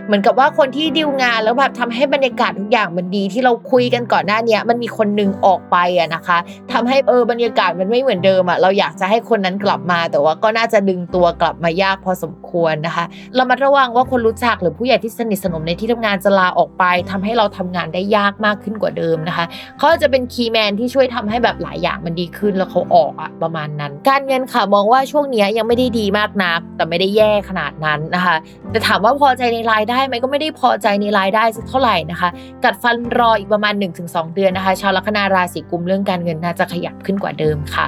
[0.06, 6.38] เหมือนกับว่าคนที่ดีลงานแล้วแบบทำให้บรรยากาศทุกอย่างมันดีที่เราคุยกันก่อนหน้าเนี้ยมันมีคนนึงออกไปอะนะคะ
[6.72, 13.04] ทำให้เออบรรยากาศมันไม่เหมือนเดิมอะเราอยากจะให้คนนั้นกลับมา แต่ว่าก็น่าจะดึงตัวกลับมายากพอสมควรนะคะ
[13.34, 19.44] เรามาระวังว่าคนรู้จักหรือผู้ใหญ่ที่สนิทสนมในที่ทำงานจะลาออกไปทำให้เราทำงานได้ยากมากขึ้นกว่าเดิมนะคะ
[19.78, 28.36] เขาจะเป็นคีย์แมนที่ช่วยทำให้แบบหลายอย่างมันดีขึ้นแล้วเขาออกอะประมาณนั้น การเงินค่ะมองว่าช่วงนี้ยยังไม่ได้ดีมากนัก แต่ไม่ได้แย่ขนาดนั้นนะคะ
[28.70, 32.28] แต่ถามว่าพอใจในรายได้ไหมก็ไม่ได้พอใจในรายได้สักเท่าไหร่นะคะ
[32.64, 37.86] กัดฟันรออีกประมาณ 1-2 เดือนนะคะ ชาวลัคนาราศีกุมเรื่องการเงินน่าจะขยับขึ้นกว่าเดิมค่ะ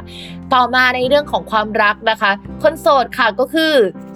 [0.55, 2.31] ต่อมาในเรื่องของความรักนะคะ
[2.63, 3.73] คนโสดค่ะก็คือ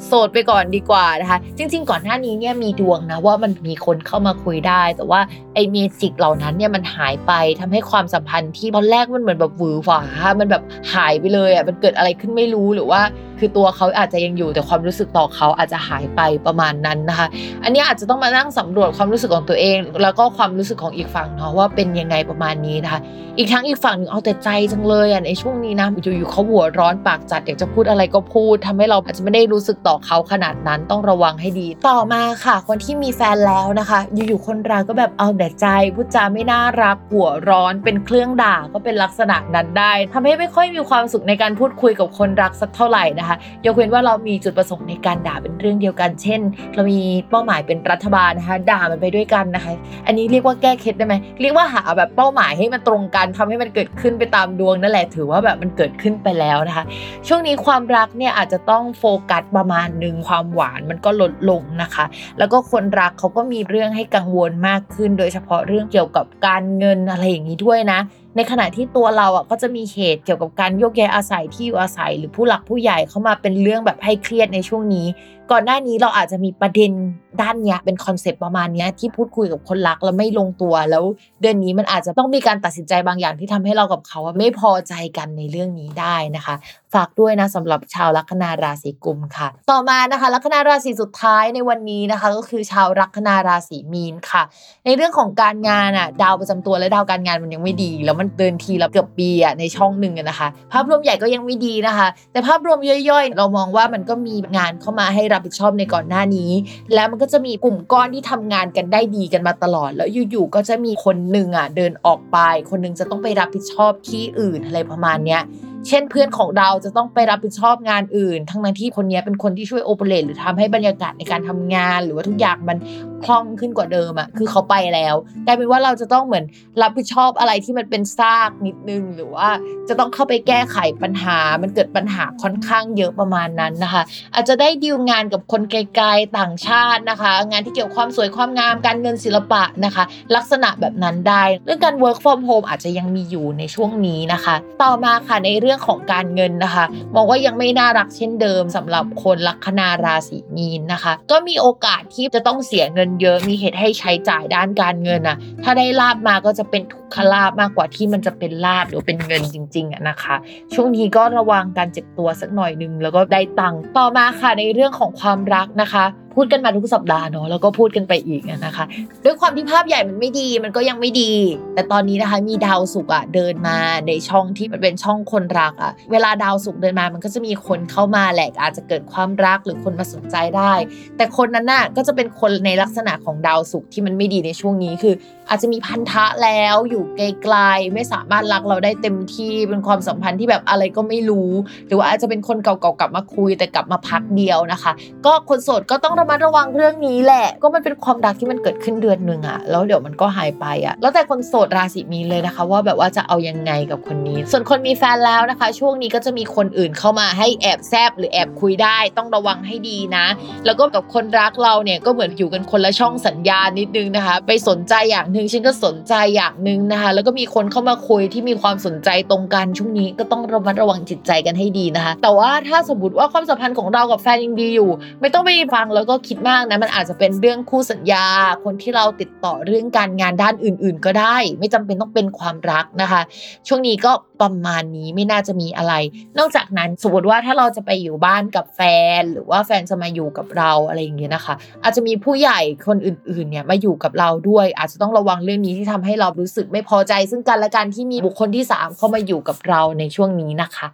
[0.07, 5.21] โสดไปก่อนดีกว่านะคะ จจริง ๆ ก่อนหน้านี้เนี่ยมีดวงนะว่ามันมีคนเข้ามาคุยได้ แต่ว่า
[5.55, 10.01] ไอเมจิกเหล่านั้นเนี่ยมันหายไปทำให้ความสัมพันธ์ที่ตอนแรกมันเหมือนแบบหวือหวา
[10.41, 10.63] มันแบบ
[10.95, 13.01] หายไปเลยอะมันเกิดอะไรขึ้นไม่รู้หรือว่า
[13.41, 17.27] คือตัวเขาอาจจะยังอยู่แต่ความรู้สึกต่อเขาอาจจะหายไปประมาณนั้นนะคะ
[17.65, 23.01] อันนี้อาจจะต้องมานั่งสำรวจความรู้สึกของตัวเอง แล้วก็ความรู้สึกของอีกฝั่งเนาะว่าเป็นยังไงประมาณนี้นะคะ
[23.39, 43.30] อีกทั้งอีกฝั่งหนึ่งเอาแต่ใจจังเลยอะในช่วงนี้นะอยู่ๆเขาหัวร้อนปากจัดอยากจะพูดอะไรก็พูดทำให้เราอาจจะไม่ได้รู้สึกต่อเขาขนาดนั้นต้องระวังให้ดี ต่อมาค่ะ คนที่มีแฟนแล้วนะคะ อยู่ๆคนรักก็แบบเอาแต่ใจพูดจาไม่น่ารักหัวร้อนเป็นเครื่องด่าก็เป็นลักษณะนั้นได้ทำให้ไม่ค่อยมีความสุขในการพูดคุยกับคนรักสักเท่าไหร่นะคะ
[43.67, 46.41] ยกเว้นว่าเรามีจุดประสงค์ในการด่าเป็นเรื่องเดียวกัน เช่น
[46.75, 47.01] เรามี
[47.31, 49.73] เป้าหมายเป็นรัฐบาลนะคะ ด่ามันไปด้วยกันนะคะ
[50.07, 56.85] อันนี้เรียกว่าแก้เคล็ดได้ไหมเรียกว่าหาแบบเป้าหมายให้มันตรงกันทำให้มันเกิดขึ้นไปตามดวงนั่นแหละถือว่าแบบมันเกิดขึ้นไปแล้วนะคะ
[57.27, 62.05] ช่วงนี้ความรักเนี่ยอาจจะต้องโฟกัสประมาณหนึ่งความหวานมันก็ลดลงนะคะ
[62.39, 68.01] แล้วก็คนรักเขาก็มีเรื่องให้กังวลมากขึ้น โดยเฉพาะเรื่องเกี่ยวกับการเงินอะไรอย่างนี้ด้วยนะ
[68.37, 75.07] ในขณะที่ตัวเราอะก็จะมีเหตุเกี่ยวกับการโยกย้ายอาศัยที่อยู่อาศัย หรือผู้หลักผู้ใหญ่เข้ามาเป็นเรื่องแบบให้เครียดในช่วงนี้
[75.53, 76.93] ก่อนหน้านี้เราอาจจะมีประเด็น
[77.41, 81.05] ด้านเนี้ยเป็นคอนเซปต์ประมาณเนี้ยที่พูดคุยกับคนรักแล้วไม่ลงตัวแล้ว
[81.41, 86.55] เดือนนี้มันอาจจะต้องมีการตัดสินใจบางอย่างที่ทำให้เรากับเขาไม่พอใจกันในเรื่องนี้ได้นะคะ
[86.95, 94.43] ฝากด้วยนะสำหรับชาวลัคนาราศีกุมค่ะ ต่อมานะคะ ลัคนาราศีสุดท้ายในวันนี้นะคะ ก็คือชาวลัคนาราศีมีนค่ะ
[94.85, 102.79] ในเรื่องของการงานอะดาวประจำตัวและดาวการงานมันยังไม่ดี แล้วมันเดินทีละเกือบปีอะในช่องหนึ่งนะคะ ภาพรวมใหญ่ก็ยังไม่ดีนะคะ แต่ภาพรวม
[103.11, 106.51] ย่อยๆ เรามองว่ามันก็มีงานเข้ามาให้รับับผิดชอบในก่อนหน้านี้
[106.95, 112.39] แล้วมันก็จะมีกลุ่มก้อนที่ทำงานกันได้ดีกันมาตลอด แล้วอยู่ๆก็จะมีคนหนึ่งอะเดินออกไป
[112.71, 115.43] คนหนึงจะต้องไปรับผิดชอบที่อื่นอะไรประมาณเนี้ย
[115.89, 122.77] เช่นเพื่อนของเราจะต้องไปรับผิดชอบงานอื่น ทั้งนั้นที่คนนี้เป็นคนที่ช่วยโอเปเรตหรือทำให้บรรยากาศในการทำงาน หรือว่าทุกอย่างมัน
[123.25, 125.15] คล่องขึ้นกว่าเดิมอะคือเขาไปแล้ว
[125.47, 126.45] กลายเป็นว่าเราจะต้องเหมือน
[126.83, 129.49] รับผิดชอบอะไรที่มันเป็นซากนิดนึง หรือว่า
[129.89, 134.03] จะต้องเข้าไปแก้ไขปัญหา มันเกิดปัญหาค่อนข้างเยอะประมาณนั้นนะคะ
[134.35, 140.05] อาจจะได้ดีลงานกับคนไกลๆต่างชาตินะคะ งานที่เกี่ยวความสวยความงามการเงินศิลปะนะคะ
[140.37, 160.37] ลักษณะแบบนั้นได้เรื่องการ work from home อาจจะยังมีอยู่ในช่วงนี้นะคะ ต่อมาค่ะในเรื่องของการเงินนะคะมองว่ายังไม่น่ารักเช่นเดิมสำหรับคนลัคนาราศีมีนนะคะ ก็มีโอกาสที่จะต้องเสียเงินเยอะมีเหตุให้ใช้จ่ายด้านการเงินอะถ้าได้ลาบมาก็จะเป็นทุกขลาบมากกว่าที่มันจะเป็นลาบหรือเป็นเงินจริงๆอะนะคะ
[160.75, 166.05] ช่วงนี้ก็ระวังการเจ็บตัวสักหน่อยนึงแล้วก็ได้ตังค์ต่อมาค่ะในเรื่องของความรักนะคะ
[166.35, 168.85] พูดกันมาทุกสัปดาห์เนาะแล้วก็พูดกันไปอีกนะคะ
[169.25, 171.33] ด้วยความที่ภาพใหญ่มันไม่ดีมันก็ยังไม่ดี
[171.75, 180.73] แต่ตอนนี้นะคะมีดาวศุกร์อะเดินมาในช่องที่มันเป็นช่องคนรักอะเวลาดาวศุกร์เดินมามันก็จะมีคนเข้ามาแหละอาจจะเกิดความรักหรือคนมาสนใจได้
[181.17, 185.15] แต่คนนั้นน่ะก็จะเป็นคนในลักษณะของดาวศุกร์ที่มันไม่ดีในช่วงนี้คือ
[185.49, 191.51] อาจจะมีพันธะแล้วอยู่ไกลๆไม่สามารถรักเราได้เต็มที่เป็นความสัมพันธ์ที่แบบอะไรก็ไม่รู้
[191.87, 194.93] หรือว่าอาจจะเป็นคนเก่าๆกลับมาคุยแต่กลับมาพักเดียวนะคะ
[195.27, 210.27] ก็คนโสดก็ต้องระมัดระวังเรื่องนี้แหละ ก็มันเป็นความรักที่มันเกิดขึ้นเดือนหนึ่งอะแล้วเดี๋ยวมันก็หายไปอะแล้วแต่คนโสดราศีมีนเลยนะคะ ว่าแบบว่าจะเอายังไงกับคนนี้ ส่วนคนมีแฟนแล้วนะคะ ช่วงนี้ก็จะมีคนอื่นเข้ามาให้แอบแซบหรือแอบคุยได้ ต้องระวังให้ดีนะ
[210.67, 224.91] แล้วก็กับคนรักเราเนี่ยก็เหมือนอยู่กันคนละช่องสัญญาณนิดนึงนะคะ ไปสนใจอย่างหนึ่งฉันก็สนใจอย่างหนึ่งนะคะ แล้วก็มีคนเข้ามาคุยที่มีความสนใจตรงกันช่วงนี้ก็ต้องระมัดระวังจิตใจกันให้ดีนะคะ แต่ว่าถ้าสมมติว่าความสัมพันธ์ของเรากับแฟนยังดีอยู่
[225.21, 228.27] ไม่ต้องไปฟังแล้วก็คิดมากนะมันอาจจะเป็นเรื่องคู่สัญญา
[228.65, 233.21] คนที่เราติดต่อเรื่องการงานด้านอื่น ๆ ก็ได้ ไม่จำเป็นต้องเป็นความรักนะคะ
[233.69, 235.95] ช่วงนี้ก็ประมาณนี้ไม่น่าจะมีอะไร
[236.39, 238.81] นอกจากนั้นสมมติว่าถ้าเราจะไปอยู่บ้านกับแฟ
[239.19, 250.87] น หรือว่าแฟนจะมาอยู่กับเราอะไรอย่างเงี้ยนะคะ อาจจะมีผู้ใหญ่คนอื่นๆเนี่ยมาอยู่กับเราด้วย อาจจะต้องระวังเรื่องนี้ที่ทำให้เรารู้สึกไม่พอใจ ซึ่งกันและกันที่มีบุคคลที่ 3 เข้ามาอยู่กับเราในช่วงนี้นะคะ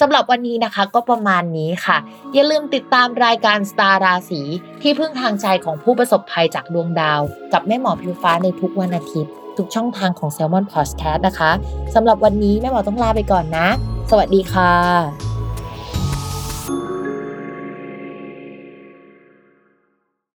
[0.00, 1.98] สำหรับวันนี้นะคะก็ประมาณนี้ค่ะ
[2.34, 4.42] อย่าลืมติดตามรายการสตาร์ราศี
[4.82, 7.20] ที่พึ่งทางใจของผู้ประสบภัยจากดวงดาว
[7.52, 11.50] กับแม่หมอผิวฟ้าในทุกวันอาทิตย์ ทุกช่องทางของ s ซ l m o n Podcast นะคะ
[11.94, 13.68] สำหรับวันนี้แม่หมอต้องลาไปก่อนนะ
[14.10, 15.35] สวัสดีค่ะ